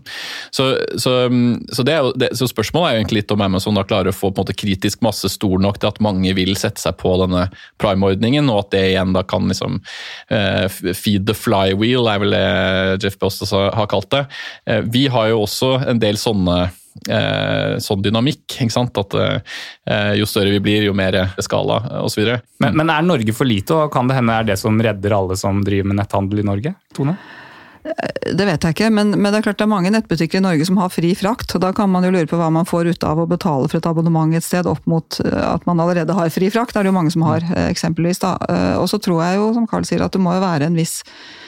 Så, 0.55 0.69
så, 1.01 1.15
så, 1.73 1.87
det 1.87 1.97
jo, 1.97 2.13
det, 2.21 2.33
så, 2.39 2.49
spørsmålet 2.51 2.91
er 2.91 2.97
jo 2.97 3.03
egentlig 3.03 3.23
litt 3.23 3.35
om 3.35 3.47
Amazon 3.49 3.81
da 3.81 3.87
klarer 3.87 4.13
å 4.13 4.17
få 4.17 4.33
måte 4.37 4.57
kritisk 4.57 5.03
masse 5.05 5.33
stor 5.33 5.57
nok 5.63 5.81
til 5.81 5.91
at 5.91 6.03
mange 6.05 6.35
vil 6.37 6.55
sette 6.59 6.83
seg 6.83 6.99
på 7.01 7.15
denne 7.23 7.47
prime-ordningen, 7.83 8.51
og 8.53 8.67
at 8.67 8.73
det 8.77 8.85
igjen 8.93 9.17
da 9.17 9.25
kan 9.27 9.49
liksom 9.49 9.81
uh, 9.81 10.67
feed 10.69 11.27
the 11.31 11.37
flywheel, 11.37 12.11
er 12.13 12.23
vel 12.23 12.37
det 12.37 12.45
Jeff 13.03 13.19
Bezos 13.21 13.55
har 13.57 13.91
kalt 13.91 14.11
det. 14.15 14.27
Uh, 14.69 14.83
vi 14.93 15.09
har 15.13 15.33
jo 15.33 15.43
også 15.47 15.75
en 15.89 16.03
del 16.03 16.21
sånne 16.21 16.61
eh, 17.09 17.77
sånn 17.83 18.03
dynamikk. 18.05 18.45
ikke 18.61 18.75
sant? 18.75 18.99
At 18.99 19.17
eh, 19.19 20.15
Jo 20.19 20.29
større 20.29 20.55
vi 20.55 20.63
blir, 20.65 20.87
jo 20.89 20.97
mer 20.97 21.19
skala 21.43 21.81
osv. 22.03 22.25
Men, 22.63 22.77
men 22.79 22.93
er 22.93 23.07
Norge 23.07 23.37
for 23.37 23.49
lite, 23.49 23.77
og 23.77 23.93
kan 23.95 24.11
det 24.11 24.19
hende 24.19 24.41
er 24.41 24.51
det 24.53 24.59
som 24.61 24.81
redder 24.81 25.17
alle 25.17 25.39
som 25.39 25.63
driver 25.65 25.93
med 25.93 26.03
netthandel 26.03 26.43
i 26.43 26.49
Norge? 26.53 26.75
Tone? 26.97 27.17
Eh, 27.83 28.35
det 28.39 28.47
vet 28.47 28.63
jeg 28.63 28.77
ikke, 28.77 28.91
men, 28.95 29.11
men, 29.17 29.29
det 29.33 29.41
er 29.41 29.47
klart 29.49 29.59
det 29.59 29.67
er 29.67 29.73
mange 29.73 29.91
nettbutikker 29.91 30.39
i 30.39 30.45
Norge 30.45 30.67
som 30.69 30.79
har 30.79 30.93
fri 30.93 31.13
frakt. 31.19 31.55
og 31.57 31.65
Da 31.65 31.73
kan 31.77 31.91
man 31.91 32.07
jo 32.07 32.13
lure 32.15 32.31
på 32.31 32.39
hva 32.39 32.51
man 32.55 32.69
får 32.69 32.93
ut 32.95 33.07
av 33.09 33.23
å 33.23 33.29
betale 33.31 33.69
for 33.69 33.81
et 33.81 33.91
abonnement 33.91 34.35
et 34.37 34.47
sted, 34.47 34.69
opp 34.71 34.87
mot 34.91 35.21
eh, 35.25 35.45
at 35.51 35.67
man 35.69 35.83
allerede 35.83 36.17
har 36.17 36.33
fri 36.35 36.51
frakt. 36.53 36.75
Det 36.75 36.83
er 36.83 36.89
det 36.89 36.95
jo 36.95 36.99
mange 37.01 37.15
som 37.15 37.27
har, 37.27 37.43
eh, 37.43 37.71
eksempelvis. 37.73 38.23
da. 38.23 38.37
Og 38.81 38.89
så 38.91 39.01
tror 39.03 39.23
jeg 39.25 39.41
jo, 39.41 39.53
som 39.59 39.69
Carl 39.71 39.87
sier, 39.89 40.05
at 40.05 40.15
det 40.15 40.23
må 40.23 40.37
jo 40.37 40.45
være 40.45 40.69
en 40.69 40.79
viss 40.79 41.01
eh, 41.03 41.42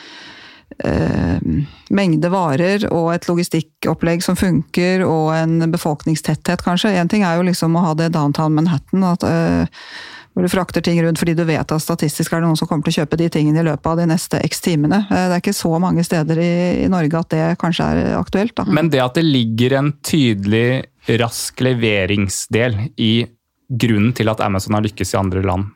mengde 1.94 2.30
varer 2.32 2.86
og 2.90 3.12
et 3.14 3.28
logistikkopplegg 3.28 4.24
som 4.24 4.38
funker, 4.38 5.04
og 5.06 5.30
en 5.36 5.70
befolkningstetthet, 5.72 6.64
kanskje. 6.64 6.94
Én 6.98 7.10
ting 7.10 7.24
er 7.26 7.38
jo 7.38 7.46
liksom 7.46 7.76
å 7.76 7.84
ha 7.84 7.94
det 7.98 8.12
downtown 8.14 8.54
Manhattan, 8.56 9.04
at, 9.06 9.22
eh, 9.22 9.66
hvor 10.34 10.42
du 10.42 10.50
frakter 10.50 10.82
ting 10.82 10.98
rundt 11.02 11.20
fordi 11.20 11.36
du 11.38 11.44
vet 11.46 11.70
at 11.70 11.82
statistisk 11.82 12.32
er 12.32 12.42
det 12.42 12.48
noen 12.48 12.58
som 12.58 12.66
kommer 12.66 12.82
til 12.84 12.96
å 12.96 13.04
kjøpe 13.04 13.20
de 13.20 13.28
tingene 13.30 13.62
i 13.62 13.68
løpet 13.68 13.86
av 13.86 14.00
de 14.00 14.08
neste 14.10 14.40
x 14.42 14.64
timene. 14.64 15.04
Eh, 15.06 15.28
det 15.28 15.36
er 15.36 15.44
ikke 15.44 15.54
så 15.54 15.78
mange 15.78 16.04
steder 16.06 16.40
i, 16.42 16.54
i 16.82 16.90
Norge 16.90 17.20
at 17.20 17.30
det 17.30 17.44
kanskje 17.60 17.86
er 17.92 18.18
aktuelt. 18.18 18.56
Da. 18.58 18.66
Men 18.66 18.90
det 18.90 19.04
at 19.04 19.14
det 19.14 19.26
ligger 19.28 19.78
en 19.78 19.94
tydelig 20.02 20.84
rask 21.20 21.60
leveringsdel 21.60 22.76
i 22.98 23.14
grunnen 23.68 24.12
til 24.16 24.28
at 24.28 24.42
Amazon 24.44 24.76
har 24.76 24.84
lykkes 24.84 25.14
i 25.14 25.20
andre 25.20 25.42
land, 25.44 25.70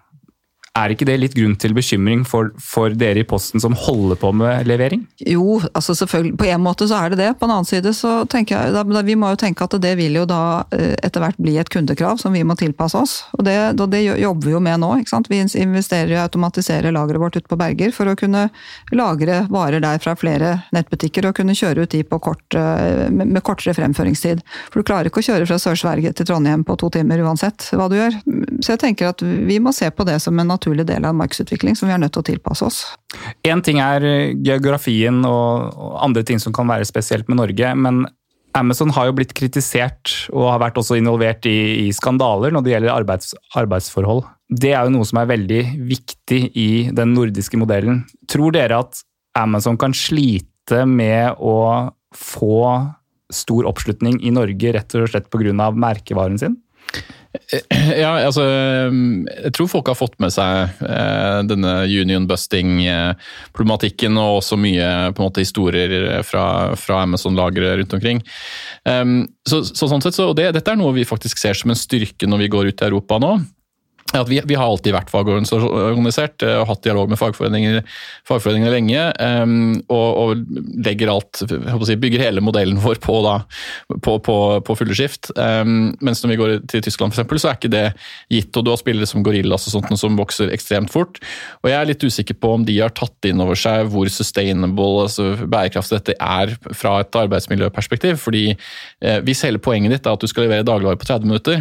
er 0.78 0.94
ikke 0.94 1.06
det 1.08 1.16
litt 1.20 1.36
grunn 1.36 1.56
til 1.60 1.74
bekymring 1.76 2.24
for, 2.28 2.50
for, 2.62 2.94
dere 2.98 3.22
i 3.22 3.26
Posten 3.28 3.62
som 3.62 3.76
holder 3.76 4.18
på 4.20 4.32
med 4.36 4.68
levering? 4.68 5.04
Jo, 5.20 5.58
altså 5.72 5.94
selvfølgelig. 5.98 6.36
På 6.38 6.48
en 6.48 6.64
måte 6.64 6.88
så 6.88 7.02
er 7.02 7.12
det 7.12 7.20
det. 7.20 7.30
På 7.38 7.48
en 7.48 7.54
annen 7.56 7.68
side 7.68 7.92
så 7.96 8.22
tenker 8.30 8.56
jeg 8.56 8.74
da, 8.74 9.02
Vi 9.06 9.16
må 9.18 9.32
jo 9.32 9.40
tenke 9.40 9.66
at 9.66 9.76
det 9.82 9.94
vil 9.98 10.16
jo 10.20 10.24
da 10.28 10.64
eh, 10.74 10.94
etter 11.04 11.22
hvert 11.22 11.40
bli 11.40 11.56
et 11.60 11.70
kundekrav 11.72 12.20
som 12.22 12.34
vi 12.34 12.44
må 12.46 12.56
tilpasse 12.58 12.98
oss. 12.98 13.16
Og 13.38 13.44
det, 13.46 13.56
det 13.92 14.02
jobber 14.06 14.48
vi 14.48 14.54
jo 14.54 14.62
med 14.64 14.80
nå. 14.82 14.92
ikke 15.00 15.14
sant? 15.14 15.30
Vi 15.30 15.40
investerer 15.42 16.14
i 16.14 16.18
å 16.18 16.24
automatisere 16.24 16.92
lageret 16.94 17.22
vårt 17.22 17.38
ute 17.38 17.50
på 17.50 17.58
Berger 17.60 17.94
for 17.94 18.10
å 18.10 18.16
kunne 18.18 18.48
lagre 18.94 19.44
varer 19.52 19.82
der 19.84 20.00
fra 20.02 20.16
flere 20.18 20.54
nettbutikker 20.74 21.28
og 21.28 21.36
kunne 21.38 21.56
kjøre 21.58 21.84
ut 21.84 21.94
de 21.94 22.04
kort, 22.18 22.54
eh, 22.54 23.08
med 23.10 23.42
kortere 23.46 23.76
fremføringstid. 23.76 24.42
For 24.70 24.80
du 24.80 24.88
klarer 24.88 25.10
ikke 25.10 25.22
å 25.22 25.28
kjøre 25.28 25.48
fra 25.48 25.60
Sør-Sverige 25.62 26.14
til 26.16 26.28
Trondheim 26.28 26.64
på 26.66 26.76
to 26.80 26.90
timer 26.94 27.22
uansett 27.26 27.70
hva 27.76 27.88
du 27.90 27.98
gjør. 27.98 28.18
Så 28.62 28.74
jeg 28.74 28.82
tenker 28.82 29.12
at 29.12 29.22
vi 29.22 29.58
må 29.62 29.74
se 29.74 29.90
på 29.90 30.06
det 30.08 30.18
som 30.22 30.38
en 30.38 30.48
naturlig 30.48 30.67
naturlig 30.68 30.86
del 30.86 31.04
av 31.04 31.14
en 31.14 31.20
markedsutvikling 31.22 31.76
som 31.76 31.88
vi 31.88 31.94
er 31.94 32.00
nødt 32.02 32.12
til 32.12 32.22
å 32.22 32.28
tilpasse 32.28 32.64
oss. 32.66 32.78
Én 33.46 33.62
ting 33.64 33.80
er 33.80 34.04
eh, 34.04 34.34
geografien 34.36 35.24
og 35.24 35.74
andre 36.02 36.24
ting 36.24 36.38
som 36.38 36.52
kan 36.52 36.68
være 36.68 36.84
spesielt 36.84 37.28
med 37.28 37.38
Norge, 37.40 37.74
men 37.74 38.06
Amazon 38.56 38.90
har 38.90 39.06
jo 39.06 39.14
blitt 39.14 39.34
kritisert 39.36 40.28
og 40.32 40.48
har 40.50 40.60
vært 40.60 40.78
også 40.80 40.96
involvert 40.98 41.46
i, 41.46 41.86
i 41.86 41.92
skandaler 41.92 42.52
når 42.52 42.64
det 42.64 42.72
gjelder 42.72 42.94
arbeids, 42.94 43.34
arbeidsforhold. 43.54 44.24
Det 44.48 44.72
er 44.72 44.86
jo 44.86 44.94
noe 44.96 45.06
som 45.06 45.20
er 45.20 45.28
veldig 45.28 45.62
viktig 45.88 46.40
i 46.56 46.70
den 46.96 47.12
nordiske 47.14 47.60
modellen. 47.60 48.02
Tror 48.28 48.54
dere 48.56 48.80
at 48.80 49.02
Amazon 49.38 49.76
kan 49.78 49.94
slite 49.94 50.84
med 50.88 51.36
å 51.38 51.92
få 52.16 52.64
stor 53.32 53.68
oppslutning 53.68 54.16
i 54.24 54.32
Norge 54.32 54.72
rett 54.74 54.96
og 54.96 55.10
slett 55.12 55.28
pga. 55.30 55.70
merkevaren 55.76 56.40
sin? 56.40 56.56
Ja, 58.02 58.12
altså 58.26 58.44
Jeg 58.44 59.52
tror 59.56 59.68
folk 59.70 59.90
har 59.90 59.98
fått 59.98 60.16
med 60.22 60.32
seg 60.34 60.80
eh, 60.84 61.40
denne 61.48 61.74
union 61.88 62.28
busting-problematikken 62.30 64.18
og 64.20 64.40
også 64.40 64.58
mye 64.60 64.88
på 65.12 65.22
en 65.22 65.28
måte 65.28 65.44
historier 65.44 66.22
fra, 66.26 66.74
fra 66.78 67.02
Amazon-lageret 67.04 67.82
rundt 67.82 67.94
omkring. 67.98 68.22
Um, 68.88 69.20
så, 69.48 69.62
så, 69.66 69.88
sånn 69.90 70.04
sett, 70.04 70.16
så, 70.16 70.30
det, 70.36 70.50
Dette 70.56 70.74
er 70.74 70.80
noe 70.80 70.96
vi 70.96 71.08
faktisk 71.08 71.40
ser 71.40 71.58
som 71.58 71.72
en 71.72 71.78
styrke 71.78 72.28
når 72.28 72.44
vi 72.44 72.52
går 72.52 72.72
ut 72.72 72.82
i 72.84 72.88
Europa 72.90 73.20
nå 73.22 73.36
at 74.16 74.28
vi, 74.30 74.38
vi, 74.48 74.56
har 74.56 74.64
alltid 74.64 74.94
vært 74.94 75.10
fagorganisert 75.12 76.44
eh, 76.46 76.56
og 76.62 76.70
hatt 76.70 76.84
dialog 76.86 77.10
med 77.12 77.20
fagforeninger, 77.20 77.82
fagforeningene 78.28 78.72
lenge. 78.72 79.02
Um, 79.20 79.74
og, 79.92 80.06
og, 80.22 81.10
alt, 81.12 81.42
si, 81.84 81.96
bygger 82.00 82.24
hele 82.24 82.44
modellen 82.44 82.80
vår 82.80 83.02
på, 83.04 83.18
da, 83.26 83.34
på, 84.04 84.16
på, 84.24 84.36
på 84.64 84.76
fulle 84.80 84.96
skift. 84.96 85.28
Um, 85.36 85.92
mens 86.04 86.22
når 86.24 86.32
vi 86.32 86.38
går 86.40 86.54
til 86.72 86.84
Tyskland 86.86 87.12
for 87.12 87.18
eksempel, 87.18 87.42
så 87.42 87.50
er 87.50 87.58
ikke 87.60 87.72
det 87.74 87.84
gitt. 88.32 88.48
og 88.56 88.64
Du 88.64 88.72
har 88.72 88.80
spillere 88.80 89.10
som 89.10 89.24
Gorillas 89.26 89.68
og 89.68 89.76
sånt 89.76 90.00
som 90.00 90.16
vokser 90.16 90.54
ekstremt 90.56 90.92
fort. 90.94 91.20
og 91.60 91.70
Jeg 91.70 91.76
er 91.76 91.90
litt 91.92 92.08
usikker 92.08 92.38
på 92.40 92.54
om 92.56 92.64
de 92.64 92.78
har 92.80 92.96
tatt 92.96 93.28
inn 93.28 93.44
over 93.44 93.60
seg 93.60 93.92
hvor 93.92 94.08
sustainable, 94.12 95.04
altså 95.04 95.34
bærekraftig 95.44 96.00
dette 96.00 96.16
er 96.16 96.56
fra 96.72 96.98
et 97.02 97.20
arbeidsmiljøperspektiv. 97.24 98.16
fordi 98.24 98.46
eh, 98.54 99.20
Hvis 99.26 99.44
hele 99.44 99.60
poenget 99.60 99.98
ditt 99.98 100.08
er 100.08 100.16
at 100.16 100.24
du 100.24 100.30
skal 100.30 100.48
levere 100.48 100.64
dagligvarer 100.64 101.00
på 101.00 101.12
30 101.12 101.28
minutter, 101.28 101.60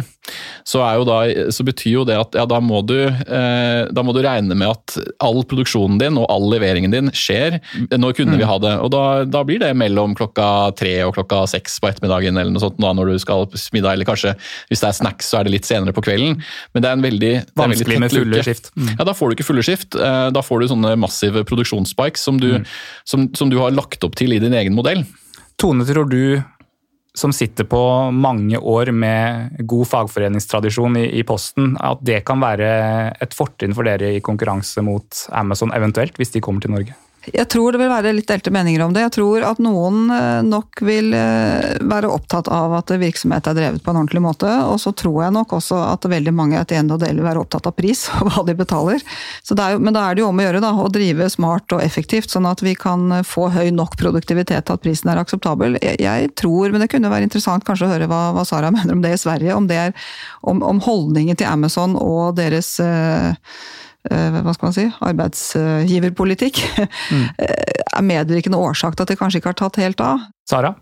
så, 0.64 0.82
da, 1.08 1.20
så 1.54 1.64
betyr 1.64 1.92
jo 1.98 2.08
det 2.08 2.16
at 2.20 2.37
ja, 2.38 2.44
da 2.46 2.60
må, 2.62 2.80
du, 2.86 2.96
eh, 3.02 3.80
da 3.90 4.02
må 4.06 4.12
du 4.14 4.20
regne 4.22 4.54
med 4.54 4.70
at 4.70 4.94
all 5.24 5.40
produksjonen 5.48 5.98
din 5.98 6.18
og 6.20 6.28
all 6.30 6.46
leveringen 6.52 6.92
din 6.94 7.10
skjer 7.10 7.58
når 7.90 8.14
kunne 8.14 8.36
mm. 8.36 8.38
vi 8.38 8.46
ha 8.46 8.58
det. 8.62 8.74
Og 8.84 8.92
da, 8.94 9.04
da, 9.26 9.42
blir 9.48 9.58
det 9.62 9.72
mellom 9.78 10.14
klokka 10.18 10.46
tre 10.78 10.94
og 11.06 11.16
klokka 11.16 11.42
seks 11.50 11.80
på 11.82 11.90
ettermiddagen 11.90 12.38
eller 12.38 12.54
noe 12.54 12.62
sånt 12.62 12.78
da, 12.78 12.92
når 12.94 13.12
du 13.12 13.22
skal 13.22 13.48
på 13.50 13.60
middag, 13.74 13.96
eller 13.96 14.08
kanskje 14.08 14.36
hvis 14.70 14.84
det 14.84 14.90
er 14.90 14.98
snacks 15.00 15.32
så 15.32 15.40
er 15.40 15.48
det 15.48 15.56
litt 15.56 15.68
senere 15.68 15.94
på 15.96 16.04
kvelden. 16.06 16.38
Men 16.74 16.84
det 16.84 16.90
er 16.90 16.98
en 16.98 17.06
veldig 17.08 17.32
Vanskelig 17.58 18.02
med 18.04 18.14
fulle 18.14 18.42
skift. 18.46 18.70
Mm. 18.76 18.92
Ja, 18.94 19.08
da 19.08 19.16
får 19.16 19.30
du 19.30 19.38
ikke 19.38 19.48
fulle 19.48 19.64
skift. 19.66 19.98
Eh, 19.98 20.28
da 20.34 20.44
får 20.44 20.62
du 20.62 20.70
sånne 20.74 20.94
massive 21.00 21.42
produksjonsspikes 21.48 22.28
som 22.30 22.38
du, 22.42 22.52
mm. 22.60 22.68
som, 23.08 23.26
som 23.38 23.50
du 23.50 23.58
har 23.62 23.74
lagt 23.74 24.06
opp 24.06 24.18
til 24.18 24.36
i 24.36 24.42
din 24.42 24.54
egen 24.56 24.78
modell. 24.78 25.02
Tone, 25.58 25.86
tror 25.88 26.06
du 26.06 26.38
som 27.18 27.34
sitter 27.34 27.66
på 27.68 27.80
mange 28.14 28.58
år 28.58 28.92
med 28.94 29.58
god 29.68 29.90
fagforeningstradisjon 29.90 31.00
i, 31.00 31.06
i, 31.18 31.24
Posten, 31.26 31.74
at 31.82 32.02
det 32.06 32.22
kan 32.28 32.40
være 32.42 32.70
et 33.18 33.34
fortrinn 33.36 33.74
for 33.76 33.88
dere 33.88 34.14
i 34.14 34.24
konkurranse 34.24 34.84
mot 34.86 35.26
Amazon 35.34 35.74
eventuelt, 35.76 36.16
hvis 36.18 36.34
de 36.36 36.44
kommer 36.44 36.64
til 36.64 36.76
Norge? 36.76 36.96
Jeg 37.26 37.48
tror 37.52 37.74
det 37.74 37.80
vil 37.82 37.90
være 37.90 38.12
litt 38.16 38.28
delte 38.30 38.52
meninger 38.54 38.80
om 38.84 38.94
det. 38.94 39.02
Jeg 39.04 39.14
tror 39.18 39.44
at 39.44 39.58
noen 39.60 40.06
eh, 40.14 40.40
nok 40.46 40.80
vil 40.86 41.10
eh, 41.16 41.74
være 41.84 42.08
opptatt 42.08 42.48
av 42.52 42.72
at 42.78 42.92
virksomhet 43.00 43.50
er 43.50 43.56
drevet 43.58 43.84
på 43.84 43.92
en 43.92 44.00
ordentlig 44.00 44.22
måte. 44.24 44.48
Og 44.70 44.78
så 44.80 44.94
tror 44.96 45.24
jeg 45.26 45.34
nok 45.36 45.52
også 45.58 45.80
at 45.90 46.08
veldig 46.08 46.32
mange 46.34 46.56
etter 46.60 46.78
en 46.78 46.88
del 46.94 47.18
vil 47.18 47.26
være 47.26 47.42
opptatt 47.42 47.68
av 47.68 47.76
pris 47.76 48.06
og 48.16 48.30
hva 48.30 48.46
de 48.48 48.56
betaler. 48.56 49.04
Er, 49.58 49.76
men 49.82 49.96
da 49.96 50.06
er 50.06 50.16
det 50.16 50.24
jo 50.24 50.30
om 50.30 50.40
å 50.40 50.46
gjøre 50.46 50.62
da, 50.64 50.72
å 50.72 50.88
drive 50.94 51.28
smart 51.32 51.76
og 51.76 51.84
effektivt, 51.84 52.30
sånn 52.32 52.48
at 52.48 52.64
vi 52.64 52.72
kan 52.78 53.20
få 53.26 53.48
høy 53.52 53.68
nok 53.74 53.98
produktivitet 54.00 54.68
til 54.68 54.78
at 54.78 54.84
prisen 54.86 55.12
er 55.12 55.20
akseptabel. 55.20 55.76
Jeg, 55.82 56.00
jeg 56.06 56.32
tror, 56.38 56.72
men 56.72 56.84
det 56.84 56.90
kunne 56.94 57.12
være 57.12 57.28
interessant 57.28 57.66
kanskje 57.66 57.90
å 57.90 57.92
høre 57.92 58.08
hva, 58.08 58.28
hva 58.36 58.46
Sara 58.48 58.72
mener 58.76 58.96
om 58.96 59.04
det 59.04 59.16
i 59.16 59.20
Sverige. 59.20 59.58
Om, 59.58 59.68
det 59.68 59.82
er, 59.88 60.10
om, 60.40 60.64
om 60.64 60.80
holdningen 60.86 61.36
til 61.36 61.50
Amazon 61.50 61.98
og 61.98 62.38
deres 62.38 62.78
Eh, 62.78 63.34
hva 64.08 64.54
skal 64.56 64.70
man 64.70 64.76
si, 64.76 64.88
arbeidsgiverpolitikk 65.10 66.60
mm. 67.12 67.24
er 67.38 68.04
medvirkende 68.04 68.60
årsak 68.60 68.96
til 68.96 69.06
at 69.06 69.14
det 69.14 69.18
kanskje 69.20 69.42
ikke 69.42 69.52
har 69.52 69.62
tatt 69.62 69.80
helt 69.82 70.04
av. 70.04 70.28
Sara? 70.48 70.74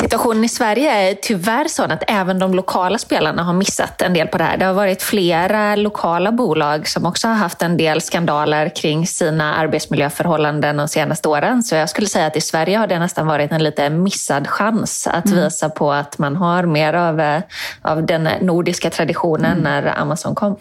Situationen 0.00 0.44
i 0.44 0.48
Sverige 0.48 0.90
er 0.90 1.16
tyvärr 1.22 1.68
sånn 1.70 1.92
at 1.94 2.04
även 2.10 2.38
de 2.38 2.46
lokale 2.54 2.98
spelerne 3.02 3.42
har 3.42 3.56
missat 3.56 4.02
en 4.06 4.14
del 4.14 4.28
på 4.30 4.38
det 4.38 4.46
her. 4.46 4.60
Det 4.60 4.68
har 4.68 4.76
vært 4.76 5.04
flere 5.04 5.62
lokale 5.78 6.32
bolag 6.38 6.86
som 6.88 7.06
også 7.08 7.32
har 7.32 7.40
haft 7.40 7.62
en 7.66 7.76
del 7.78 8.02
skandaler 8.02 8.70
kring 8.76 9.04
sine 9.08 9.48
arbetsmiljöförhållanden 9.62 10.82
de 10.82 10.86
seneste 10.90 11.30
årene. 11.30 11.66
Så 11.66 11.76
jeg 11.80 11.90
skulle 11.90 12.10
si 12.10 12.22
at 12.22 12.38
i 12.38 12.44
Sverige 12.44 12.78
har 12.78 12.90
det 12.90 13.00
nesten 13.02 13.28
vært 13.28 13.54
en 13.54 13.64
lite 13.64 13.88
missad 13.90 14.48
chans 14.48 15.06
att 15.06 15.26
vise 15.30 15.44
visa 15.44 15.70
på 15.70 15.92
at 15.92 16.18
man 16.18 16.36
har 16.36 16.66
mer 16.66 16.94
av, 16.94 17.20
eh, 17.20 17.42
av 17.82 18.06
den 18.06 18.28
nordiske 18.40 18.90
tradisjonen 18.90 19.58
mm. 19.58 19.64
når 19.64 19.92
Amazon 19.96 20.34
kom. 20.34 20.56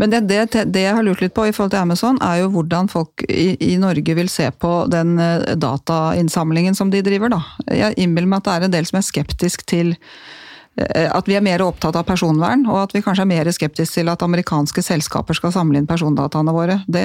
Men 0.00 0.12
det, 0.12 0.20
det, 0.30 0.64
det, 0.72 0.84
jeg 0.86 0.96
har 0.96 1.04
lurt 1.06 1.22
litt 1.22 1.34
på 1.36 1.46
i 1.48 1.54
forhold 1.54 1.74
til 1.74 1.82
Amazon, 1.82 2.18
er 2.24 2.42
jo 2.42 2.50
hvordan 2.54 2.90
folk 2.90 3.24
i, 3.28 3.54
i 3.60 3.76
Norge 3.80 4.16
vil 4.16 4.30
se 4.32 4.48
på 4.50 4.72
den 4.92 5.16
eh, 5.20 5.54
datainnsamlingen 5.60 6.76
som 6.78 6.92
de 6.92 7.02
driver, 7.04 7.32
da. 7.32 7.40
Jeg 7.68 7.98
innbiller 8.00 8.30
meg 8.30 8.42
at 8.42 8.48
det 8.48 8.54
er 8.54 8.68
en 8.68 8.76
del 8.78 8.88
som 8.88 9.00
er 9.00 9.06
skeptisk 9.06 9.64
til 9.70 9.92
eh, 9.94 11.08
at 11.10 11.28
vi 11.30 11.36
er 11.38 11.44
mer 11.44 11.64
opptatt 11.64 11.98
av 12.00 12.06
personvern, 12.08 12.66
og 12.70 12.82
at 12.84 12.96
vi 12.96 13.04
kanskje 13.04 13.26
er 13.26 13.32
mer 13.32 13.52
skeptisk 13.54 13.98
til 13.98 14.12
at 14.12 14.24
amerikanske 14.26 14.84
selskaper 14.84 15.38
skal 15.38 15.54
samle 15.54 15.80
inn 15.80 15.88
persondataene 15.90 16.56
våre. 16.56 16.80
Det, 16.88 17.04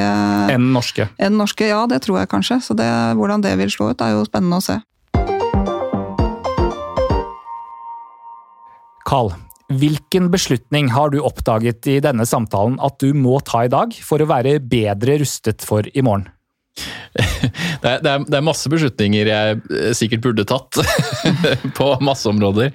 enn 0.56 0.72
norske? 0.76 1.10
Enn 1.20 1.40
norske, 1.40 1.70
Ja, 1.72 1.86
det 1.92 2.04
tror 2.06 2.22
jeg 2.22 2.32
kanskje. 2.32 2.62
Så 2.64 2.78
det, 2.78 2.90
hvordan 3.20 3.44
det 3.46 3.56
vil 3.60 3.74
slå 3.74 3.92
ut, 3.94 4.04
er 4.04 4.18
jo 4.18 4.28
spennende 4.28 4.62
å 4.62 4.68
se. 4.72 4.80
Carl, 9.06 9.36
Hvilken 9.76 10.30
beslutning 10.32 10.92
har 10.94 11.10
du 11.12 11.18
oppdaget 11.26 11.88
i 11.90 11.98
denne 12.04 12.24
samtalen 12.30 12.78
at 12.86 13.00
du 13.02 13.10
må 13.18 13.40
ta 13.44 13.66
i 13.66 13.72
dag 13.72 13.96
for 14.06 14.22
å 14.22 14.28
være 14.30 14.60
bedre 14.62 15.18
rustet 15.20 15.66
for 15.66 15.88
i 15.92 16.04
morgen? 16.06 16.30
Det 17.86 17.92
er, 17.92 18.00
det, 18.02 18.34
er, 18.34 18.44
masse 18.44 18.70
beslutninger 18.72 19.30
jeg 19.30 19.58
eh, 19.70 19.92
sikkert 19.96 20.24
burde 20.24 20.46
tatt 20.48 20.80
på 21.78 21.88
masse 22.04 22.28
områder. 22.30 22.72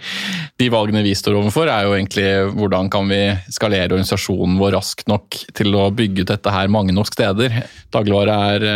De 0.61 0.69
valgene 0.73 1.03
vi 1.05 1.15
står 1.19 1.37
overfor, 1.41 1.71
er 1.71 1.87
jo 1.87 1.97
egentlig 1.97 2.27
hvordan 2.55 2.91
kan 2.93 3.11
vi 3.11 3.21
skalere 3.53 3.91
organisasjonen 3.91 4.59
vår 4.61 4.77
raskt 4.77 5.11
nok 5.11 5.39
til 5.57 5.75
å 5.77 5.89
bygge 5.97 6.25
ut 6.25 6.33
dette 6.33 6.55
her 6.55 6.71
mange 6.73 6.95
nok 6.97 7.11
steder. 7.11 7.63
Dagligvare 7.93 8.37
er 8.55 8.67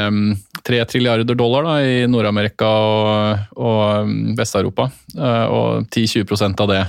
tre 0.66 0.80
um, 0.82 0.88
trilliarder 0.90 1.38
dollar 1.38 1.68
da, 1.68 1.76
i 1.84 2.08
Nord-Amerika 2.10 2.70
og, 2.88 3.44
og 3.60 4.14
Vest-Europa. 4.38 4.88
Uh, 5.14 5.46
og 5.46 5.92
10-20% 5.94 6.64
av 6.64 6.72
det 6.72 6.82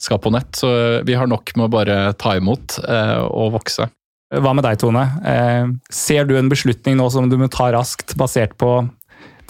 skal 0.00 0.20
på 0.20 0.34
nett, 0.34 0.52
så 0.60 0.74
vi 1.06 1.16
har 1.16 1.30
nok 1.30 1.54
med 1.56 1.70
å 1.70 1.72
bare 1.72 2.02
ta 2.20 2.36
imot 2.38 2.82
uh, 2.84 3.24
og 3.30 3.56
vokse. 3.56 3.88
Hva 4.30 4.54
med 4.54 4.62
deg, 4.62 4.78
Tone? 4.78 5.02
Eh, 5.26 5.66
ser 5.90 6.28
du 6.28 6.36
en 6.38 6.50
beslutning 6.50 6.94
nå 6.98 7.08
som 7.10 7.26
du 7.30 7.36
må 7.40 7.48
ta 7.50 7.72
raskt, 7.74 8.14
basert 8.18 8.54
på 8.60 8.84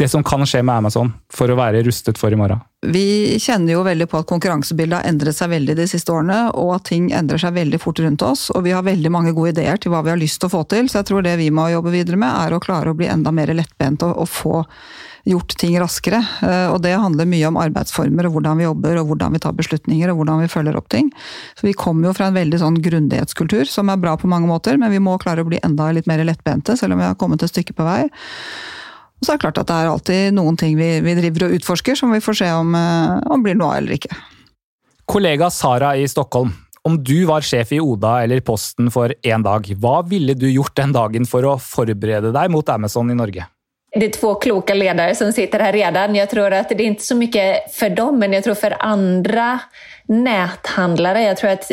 det 0.00 0.08
som 0.08 0.24
kan 0.24 0.46
skje 0.48 0.62
med 0.64 0.80
Amazon, 0.80 1.10
for 1.28 1.52
å 1.52 1.56
være 1.58 1.82
rustet 1.84 2.16
for 2.16 2.32
i 2.32 2.38
morgen? 2.40 2.62
Vi 2.80 3.36
kjenner 3.36 3.74
jo 3.74 3.82
veldig 3.84 4.06
på 4.08 4.22
at 4.22 4.28
konkurransebildet 4.30 4.96
har 4.96 5.10
endret 5.10 5.36
seg 5.36 5.50
veldig 5.52 5.76
de 5.76 5.84
siste 5.90 6.14
årene, 6.14 6.38
og 6.56 6.72
at 6.78 6.86
ting 6.88 7.10
endrer 7.12 7.42
seg 7.42 7.52
veldig 7.58 7.80
fort 7.82 8.00
rundt 8.00 8.24
oss. 8.24 8.46
Og 8.54 8.64
vi 8.64 8.72
har 8.72 8.86
veldig 8.86 9.12
mange 9.12 9.34
gode 9.36 9.52
ideer 9.52 9.76
til 9.76 9.92
hva 9.92 10.00
vi 10.06 10.14
har 10.14 10.20
lyst 10.20 10.40
til 10.40 10.48
å 10.48 10.54
få 10.54 10.64
til, 10.72 10.88
så 10.88 11.02
jeg 11.02 11.10
tror 11.10 11.26
det 11.28 11.36
vi 11.42 11.50
må 11.52 11.68
jobbe 11.68 11.92
videre 11.92 12.16
med, 12.16 12.32
er 12.32 12.56
å 12.56 12.62
klare 12.64 12.94
å 12.94 12.96
bli 12.96 13.10
enda 13.12 13.34
mer 13.36 13.52
lettbent 13.52 14.06
og, 14.08 14.24
få 14.32 14.64
gjort 15.28 15.54
ting 15.60 15.76
raskere. 15.80 16.20
Eh, 16.42 16.66
og 16.72 16.80
det 16.84 16.94
handler 16.96 17.28
mye 17.28 17.48
om 17.48 17.58
arbeidsformer 17.60 18.28
og 18.28 18.36
hvordan 18.36 18.60
vi 18.60 18.66
jobber 18.66 19.00
og 19.00 19.10
hvordan 19.10 19.36
vi 19.36 19.42
tar 19.44 19.56
beslutninger 19.58 20.12
og 20.12 20.20
hvordan 20.20 20.42
vi 20.44 20.50
følger 20.52 20.78
opp 20.78 20.90
ting. 20.92 21.10
Så 21.58 21.68
vi 21.68 21.76
kommer 21.76 22.10
jo 22.10 22.16
fra 22.16 22.30
en 22.30 22.38
veldig 22.38 22.60
sånn 22.62 22.80
grundighetskultur 22.84 23.68
som 23.70 23.92
er 23.92 24.00
bra 24.00 24.16
på 24.20 24.30
mange 24.30 24.50
måter, 24.50 24.80
men 24.80 24.92
vi 24.94 25.02
må 25.02 25.18
klare 25.22 25.44
å 25.44 25.48
bli 25.48 25.60
enda 25.66 25.90
litt 25.94 26.08
mer 26.10 26.22
lettbente, 26.24 26.76
selv 26.78 26.96
om 26.96 27.02
vi 27.02 27.08
har 27.08 27.18
kommet 27.20 27.44
et 27.44 27.52
stykke 27.52 27.76
på 27.76 27.86
vei. 27.86 28.06
Og 29.20 29.26
så 29.26 29.34
er 29.34 29.36
det 29.36 29.44
klart 29.44 29.60
at 29.60 29.68
det 29.68 29.76
er 29.76 29.90
alltid 29.90 30.34
noen 30.38 30.56
ting 30.56 30.78
vi, 30.78 30.94
vi 31.04 31.16
driver 31.18 31.48
og 31.48 31.58
utforsker 31.58 31.98
som 31.98 32.14
vi 32.14 32.22
får 32.24 32.40
se 32.40 32.50
om, 32.56 32.74
eh, 32.78 33.20
om 33.28 33.44
blir 33.44 33.58
noe 33.58 33.74
av 33.74 33.82
eller 33.82 33.98
ikke. 34.00 34.16
Kollega 35.10 35.50
Sara 35.52 35.96
i 35.98 36.08
Stockholm. 36.08 36.52
Om 36.86 36.96
du 37.04 37.26
var 37.28 37.44
sjef 37.44 37.74
i 37.76 37.80
Oda 37.82 38.22
eller 38.24 38.40
Posten 38.40 38.88
for 38.94 39.12
én 39.20 39.42
dag, 39.44 39.66
hva 39.82 39.98
ville 40.08 40.32
du 40.38 40.46
gjort 40.48 40.72
den 40.78 40.94
dagen 40.96 41.26
for 41.28 41.44
å 41.44 41.58
forberede 41.60 42.32
deg 42.32 42.52
mot 42.54 42.72
Amazon 42.72 43.12
i 43.12 43.18
Norge? 43.18 43.44
Det 43.92 44.06
är 44.06 44.10
två 44.10 44.34
kloka 44.34 44.74
ledare 44.74 45.14
som 45.14 45.32
sitter 45.32 45.58
här 45.60 45.72
redan. 45.72 46.14
Jag 46.14 46.30
tror 46.30 46.52
att 46.52 46.68
det 46.68 46.74
är 46.74 46.86
inte 46.86 47.04
så 47.04 47.14
mycket 47.14 47.74
för 47.74 47.90
dem, 47.90 48.18
men 48.18 48.32
jag 48.32 48.44
tror 48.44 48.54
för 48.54 48.76
andra 48.78 49.60
näthandlare. 50.10 51.22
Jag 51.22 51.36
tror 51.36 51.50
att 51.50 51.70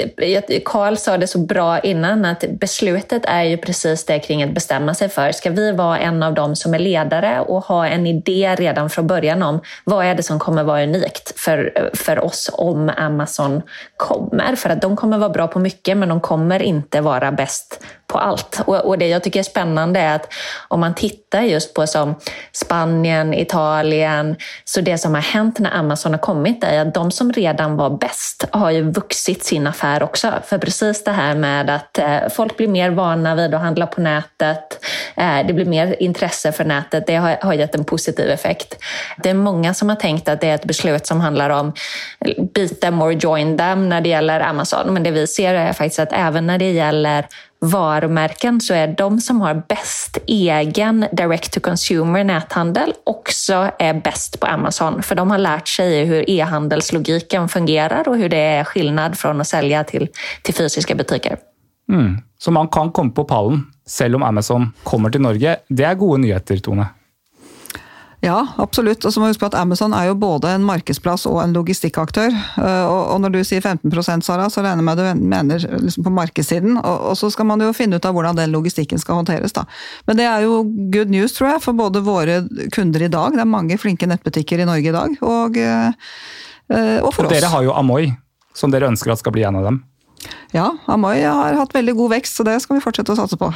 Karl 0.66 0.96
sa 0.96 1.18
det 1.18 1.28
så 1.28 1.40
bra 1.40 1.80
innan, 1.80 2.26
att 2.26 2.44
beslutet 2.60 3.26
är 3.26 3.44
ju 3.44 3.58
precis 3.58 4.06
det 4.06 4.20
kring 4.20 4.44
att 4.44 4.54
bestämma 4.54 4.94
sig 4.94 5.10
för. 5.10 5.32
Ska 5.32 5.50
vi 5.50 5.72
vara 5.72 6.00
en 6.00 6.24
av 6.24 6.34
dem 6.34 6.56
som 6.56 6.74
är 6.74 6.80
ledare 6.80 7.40
och 7.40 7.64
ha 7.64 7.88
en 7.88 8.08
idé 8.08 8.56
redan 8.56 8.90
från 8.90 9.08
början 9.08 9.44
om 9.44 9.62
vad 9.84 10.06
är 10.06 10.16
det 10.16 10.24
som 10.24 10.40
kommer 10.40 10.64
vara 10.64 10.84
unikt 10.84 11.40
för, 11.40 11.90
för 11.94 12.20
oss 12.20 12.50
om 12.54 12.92
Amazon 12.98 13.62
kommer? 13.98 14.56
För 14.56 14.70
att 14.70 14.82
de 14.82 14.96
kommer 14.96 15.18
vara 15.18 15.30
bra 15.30 15.48
på 15.48 15.60
mycket, 15.60 15.98
men 15.98 16.10
de 16.10 16.22
kommer 16.22 16.62
inte 16.62 17.02
vara 17.02 17.32
bäst 17.32 17.84
på 18.08 18.18
allt. 18.18 18.62
Och, 18.66 18.76
och, 18.76 18.98
det 18.98 19.08
jag 19.08 19.24
tycker 19.24 19.40
är 19.40 19.44
spännande 19.44 20.00
är 20.00 20.16
att 20.16 20.34
om 20.68 20.80
man 20.80 20.96
tittar 20.96 21.42
just 21.42 21.74
på 21.74 21.88
som 21.88 22.16
Spanien, 22.52 23.34
Italien, 23.34 24.36
så 24.66 24.82
det 24.82 24.98
som 24.98 25.14
har 25.14 25.22
hänt 25.22 25.60
när 25.60 25.78
Amazon 25.78 26.12
har 26.12 26.20
kommit 26.20 26.64
är 26.64 26.82
att 26.82 26.94
de 26.94 27.12
som 27.12 27.34
redan 27.34 27.78
var 27.78 27.90
bäst 27.90 28.46
har 28.52 28.72
ju 28.72 28.92
vuxit 28.92 29.44
sin 29.44 29.68
affär 29.68 30.04
också. 30.04 30.34
För 30.46 30.58
precis 30.58 31.04
det 31.04 31.12
här 31.12 31.36
med 31.36 31.70
att 31.70 31.98
eh, 31.98 32.20
folk 32.30 32.58
blir 32.58 32.68
mer 32.68 32.90
vana 32.90 33.36
vid 33.36 33.54
att 33.54 33.62
handla 33.62 33.88
på 33.88 34.02
nätet, 34.02 34.86
eh, 35.16 35.48
det 35.48 35.54
blir 35.54 35.66
mer 35.66 35.96
intresse 36.00 36.52
för 36.52 36.66
nätet, 36.66 37.08
det 37.08 37.16
har, 37.16 37.38
har 37.42 37.54
gett 37.54 37.76
en 37.76 37.84
positiv 37.84 38.30
effekt. 38.30 38.78
Det 39.18 39.30
är 39.30 39.34
många 39.34 39.74
som 39.74 39.90
har 39.90 39.96
tänkt 39.96 40.30
att 40.30 40.42
det 40.42 40.50
är 40.50 40.56
ett 40.56 40.66
beslut 40.66 41.08
som 41.08 41.22
handlar 41.22 41.50
om 41.50 41.74
beat 42.54 42.82
them 42.82 43.02
or 43.02 43.12
join 43.12 43.58
them 43.58 43.90
när 43.90 44.02
det 44.02 44.10
gäller 44.10 44.40
Amazon, 44.40 44.94
men 44.94 45.04
det 45.04 45.12
vi 45.12 45.28
ser 45.28 45.54
är 45.54 45.74
faktiskt 45.74 46.00
att 46.00 46.14
även 46.14 46.48
när 46.48 46.58
det 46.58 46.72
gäller 46.72 47.28
varumärken 47.60 48.62
så 48.62 48.74
är 48.74 48.88
de 48.88 49.22
som 49.22 49.42
har 49.42 49.64
bäst 49.68 50.18
egen 50.28 51.06
direct 51.12 51.54
to 51.54 51.60
consumer 51.60 52.24
näthandel 52.24 52.94
också 53.04 53.72
är 53.80 53.94
bäst 53.94 54.40
på 54.40 54.48
Amazon. 54.48 55.04
För 55.04 55.16
de 55.16 55.32
har 55.32 55.38
lärt 55.38 55.68
sig 55.68 56.06
hur 56.06 56.30
e-handelslogiken 56.30 57.50
fungerar 57.50 58.10
och 58.10 58.18
hur 58.18 58.30
det 58.30 58.38
är 58.38 58.64
skillnad 58.64 59.18
från 59.18 59.42
att 59.42 59.48
sälja 59.48 59.84
till, 59.84 60.08
till 60.42 60.54
fysiska 60.54 60.96
butiker. 60.96 61.38
Mm. 61.92 62.18
Så 62.38 62.52
man 62.52 62.68
kan 62.68 62.92
komme 62.92 63.12
på 63.12 63.24
pallen 63.24 63.64
selv 63.86 64.16
om 64.16 64.24
Amazon 64.24 64.74
kommer 64.84 65.10
til 65.10 65.22
Norge. 65.22 65.58
Det 65.70 65.84
er 65.84 65.96
gode 65.96 66.22
nyheter, 66.22 66.58
Tone. 66.58 66.86
Ja, 68.26 68.40
absolutt. 68.58 69.06
Og 69.06 69.14
så 69.14 69.22
må 69.22 69.28
vi 69.28 69.36
huske 69.36 69.44
på 69.44 69.50
at 69.52 69.60
Amazon 69.60 69.94
er 69.94 70.08
jo 70.10 70.16
både 70.18 70.50
en 70.56 70.64
markedsplass 70.66 71.28
og 71.30 71.38
en 71.44 71.54
logistikkaktør. 71.54 72.34
Eh, 72.34 72.86
og 72.90 73.20
når 73.22 73.36
du 73.36 73.40
sier 73.46 73.62
15% 73.62 74.26
Sara, 74.26 74.48
så 74.50 74.64
regner 74.66 74.82
jeg 74.82 74.88
med 74.88 74.98
at 74.98 75.18
du 75.20 75.26
mener 75.34 75.66
liksom 75.84 76.08
på 76.08 76.14
markedssiden. 76.16 76.80
Og 76.82 77.14
så 77.20 77.30
skal 77.34 77.46
man 77.52 77.62
jo 77.62 77.70
finne 77.78 78.00
ut 78.00 78.08
av 78.10 78.18
hvordan 78.18 78.40
den 78.40 78.56
logistikken 78.56 79.02
skal 79.02 79.20
håndteres. 79.22 79.54
da. 79.54 79.68
Men 80.10 80.18
det 80.18 80.26
er 80.26 80.48
jo 80.48 80.64
good 80.94 81.14
news, 81.14 81.38
tror 81.38 81.54
jeg, 81.54 81.64
for 81.68 81.78
både 81.78 82.02
våre 82.06 82.40
kunder 82.74 83.06
i 83.06 83.12
dag. 83.14 83.38
Det 83.38 83.46
er 83.46 83.54
mange 83.54 83.78
flinke 83.78 84.10
nettbutikker 84.10 84.66
i 84.66 84.70
Norge 84.70 84.90
i 84.90 84.98
dag. 84.98 85.22
Og, 85.22 85.62
eh, 85.62 85.94
og 87.04 87.14
for 87.14 87.30
og. 87.30 87.36
Dere 87.36 87.54
har 87.54 87.70
jo 87.70 87.78
Amoy, 87.78 88.10
som 88.58 88.74
dere 88.74 88.90
ønsker 88.90 89.14
at 89.14 89.22
skal 89.22 89.38
bli 89.38 89.46
en 89.46 89.62
av 89.62 89.70
dem. 89.70 89.84
Ja, 90.56 90.72
Amoy 90.90 91.22
har 91.22 91.54
hatt 91.60 91.76
veldig 91.76 91.94
god 92.00 92.18
vekst, 92.18 92.40
så 92.40 92.46
det 92.48 92.58
skal 92.64 92.80
vi 92.80 92.84
fortsette 92.84 93.14
å 93.14 93.20
satse 93.20 93.38
på. 93.38 93.54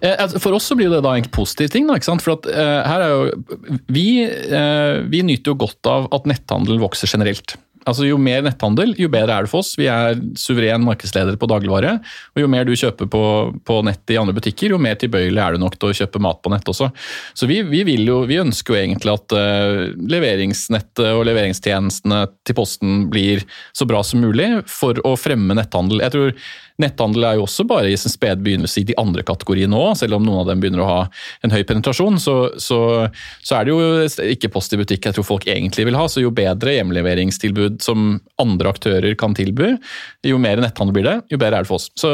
Eh, 0.00 0.14
altså, 0.14 0.40
for 0.42 0.56
oss 0.56 0.68
så 0.70 0.76
blir 0.78 0.92
det 0.92 1.02
da 1.04 1.14
en 1.16 1.30
positiv 1.34 1.70
ting. 1.74 1.88
Da? 1.90 1.98
For 2.22 2.36
at, 2.36 2.48
uh, 2.50 2.80
her 2.88 3.04
er 3.04 3.12
jo, 3.12 3.76
vi, 3.92 4.08
uh, 4.26 5.04
vi 5.10 5.24
nyter 5.26 5.54
jo 5.54 5.60
godt 5.66 5.90
av 5.90 6.10
at 6.14 6.28
netthandel 6.30 6.82
vokser 6.82 7.10
generelt. 7.10 7.56
Altså 7.84 8.06
Jo 8.08 8.16
mer 8.20 8.40
netthandel, 8.44 8.94
jo 8.96 9.10
bedre 9.12 9.36
er 9.36 9.44
det 9.44 9.52
for 9.52 9.60
oss. 9.60 9.74
Vi 9.76 9.86
er 9.92 10.16
suveren 10.40 10.84
markedsleder 10.86 11.36
på 11.40 11.48
dagligvare. 11.50 11.98
og 12.32 12.40
Jo 12.40 12.48
mer 12.50 12.64
du 12.64 12.72
kjøper 12.72 13.08
på, 13.12 13.22
på 13.60 13.78
nett 13.84 14.12
i 14.12 14.18
andre 14.20 14.34
butikker, 14.36 14.72
jo 14.72 14.80
mer 14.80 14.96
tilbøyelig 15.00 15.42
er 15.42 15.54
du 15.54 15.62
nok 15.62 15.76
til 15.76 15.92
å 15.92 15.96
kjøpe 16.00 16.22
mat 16.24 16.40
på 16.40 16.52
nett 16.52 16.68
også. 16.70 16.88
Så 17.36 17.48
vi, 17.50 17.60
vi, 17.68 17.84
jo, 18.06 18.22
vi 18.28 18.40
ønsker 18.40 18.74
jo 18.74 18.80
egentlig 18.80 19.12
at 19.12 19.36
uh, 19.36 19.84
leveringsnettet 20.00 21.12
og 21.12 21.26
leveringstjenestene 21.28 22.24
til 22.46 22.56
Posten 22.56 23.08
blir 23.12 23.44
så 23.76 23.88
bra 23.88 24.00
som 24.06 24.24
mulig 24.24 24.48
for 24.70 25.00
å 25.04 25.16
fremme 25.20 25.56
netthandel. 25.58 26.00
Jeg 26.06 26.16
tror 26.16 26.32
Netthandel 26.82 27.22
er 27.22 27.36
jo 27.38 27.44
også 27.44 27.62
bare 27.70 27.90
i 27.92 27.98
sin 27.98 28.10
spede 28.10 28.42
begynnelse 28.42 28.80
i 28.80 28.86
de 28.88 28.96
andre 28.98 29.22
kategoriene 29.26 29.78
òg, 29.78 29.92
selv 30.00 30.16
om 30.16 30.24
noen 30.26 30.40
av 30.42 30.48
dem 30.50 30.62
begynner 30.62 30.82
å 30.82 30.88
ha 30.88 31.00
en 31.46 31.54
høy 31.54 31.62
penetrasjon. 31.68 32.18
Så, 32.18 32.34
så, 32.58 32.78
så 33.46 33.58
er 33.60 33.68
det 33.68 33.74
jo 33.74 34.32
ikke 34.34 34.50
Post 34.54 34.74
i 34.74 34.78
butikk 34.78 35.06
jeg 35.06 35.16
tror 35.16 35.26
folk 35.26 35.46
egentlig 35.50 35.86
vil 35.88 35.98
ha, 35.98 36.08
så 36.10 36.22
jo 36.22 36.32
bedre 36.34 36.74
hjemleveringstilbud 36.76 37.80
som 37.82 38.18
andre 38.42 38.74
aktører 38.74 39.14
kan 39.18 39.34
tilby, 39.38 39.72
jo 40.26 40.38
mer 40.42 40.62
netthandel 40.62 40.94
blir 40.94 41.06
det, 41.08 41.16
jo 41.30 41.38
bedre 41.40 41.62
er 41.62 41.66
det 41.66 41.70
for 41.70 41.78
oss. 41.78 41.88
Så 41.98 42.10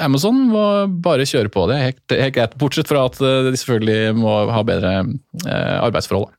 Amazon 0.00 0.42
må 0.48 0.64
bare 1.04 1.28
kjøre 1.28 1.52
på 1.52 1.68
det, 1.70 1.80
helt, 1.84 2.02
helt 2.16 2.36
greit. 2.36 2.56
Bortsett 2.60 2.88
fra 2.88 3.04
at 3.08 3.20
de 3.20 3.52
selvfølgelig 3.52 4.16
må 4.18 4.34
ha 4.52 4.64
bedre 4.66 4.94
eh, 5.04 5.76
arbeidsforhold. 5.84 6.32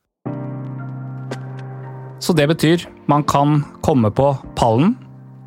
Så 2.20 2.34
det 2.36 2.50
betyr 2.52 2.84
man 3.08 3.24
kan 3.24 3.62
komme 3.86 4.12
på 4.12 4.34
pallen 4.60 4.98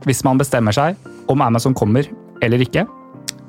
hvis 0.07 0.25
man 0.27 0.41
bestemmer 0.41 0.75
seg 0.75 0.97
om 1.31 1.43
Amazon 1.45 1.75
kommer 1.75 2.09
eller 2.43 2.63
ikke. 2.65 2.87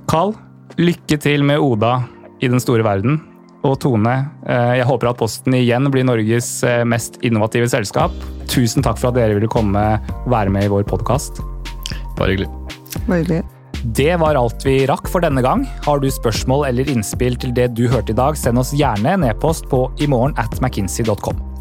Carl, 0.09 0.33
lykke 0.77 1.17
til 1.21 1.45
med 1.45 1.62
Oda 1.63 2.01
i 2.43 2.49
den 2.51 2.62
store 2.62 2.86
verden. 2.86 3.21
Og 3.63 3.77
Tone, 3.79 4.13
eh, 4.45 4.73
jeg 4.79 4.88
håper 4.89 5.13
at 5.13 5.19
Posten 5.21 5.55
igjen 5.55 5.88
blir 5.91 6.03
Norges 6.03 6.49
eh, 6.67 6.83
mest 6.83 7.21
innovative 7.23 7.69
selskap. 7.71 8.12
Tusen 8.51 8.83
takk 8.83 8.99
for 8.99 9.13
at 9.13 9.19
dere 9.19 9.38
ville 9.38 9.51
komme 9.51 9.86
og 10.03 10.29
være 10.33 10.51
med 10.51 10.67
i 10.67 10.73
vår 10.73 10.83
podkast. 10.89 11.39
Bare 12.19 12.33
hyggelig. 12.36 12.49
Bare 13.07 13.21
hyggelig. 13.23 13.43
Det 13.83 14.13
var 14.19 14.38
alt 14.39 14.63
vi 14.63 14.77
rakk 14.88 15.09
for 15.12 15.23
denne 15.23 15.43
gang. 15.43 15.65
Har 15.88 15.99
du 15.99 16.09
spørsmål 16.12 16.69
eller 16.69 16.91
innspill 16.91 17.36
til 17.39 17.55
det 17.55 17.71
du 17.75 17.88
hørte 17.91 18.15
i 18.15 18.19
dag, 18.19 18.38
send 18.39 18.59
oss 18.59 18.75
gjerne 18.75 19.17
en 19.17 19.25
e-post 19.27 19.67
på 19.71 19.86
imorgen 20.03 20.36
at 20.39 20.59
mckinsey.com. 20.63 21.52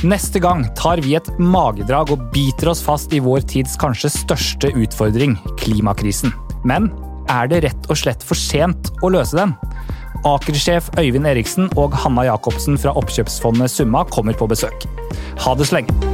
Neste 0.00 0.40
gang 0.42 0.64
tar 0.78 1.02
vi 1.04 1.14
et 1.18 1.28
magedrag 1.38 2.10
og 2.14 2.24
biter 2.32 2.72
oss 2.72 2.82
fast 2.82 3.12
i 3.14 3.20
vår 3.22 3.44
tids 3.52 3.76
kanskje 3.80 4.10
største 4.16 4.72
utfordring, 4.72 5.36
klimakrisen. 5.60 6.32
Men 6.66 6.90
er 7.30 7.50
det 7.52 7.62
rett 7.66 7.90
og 7.90 8.00
slett 8.00 8.24
for 8.26 8.38
sent 8.38 8.90
å 9.04 9.12
løse 9.12 9.38
den? 9.38 9.54
Aker-sjef 10.28 10.90
Øyvind 10.98 11.26
Eriksen 11.26 11.70
og 11.76 11.94
Hanna 12.04 12.26
Jacobsen 12.30 12.78
fra 12.78 12.94
oppkjøpsfondet 12.98 13.74
Summa 13.74 14.06
kommer 14.10 14.38
på 14.38 14.50
besøk. 14.50 14.86
Ha 15.44 15.56
det 15.58 15.70
så 15.70 15.80
lenge! 15.80 16.11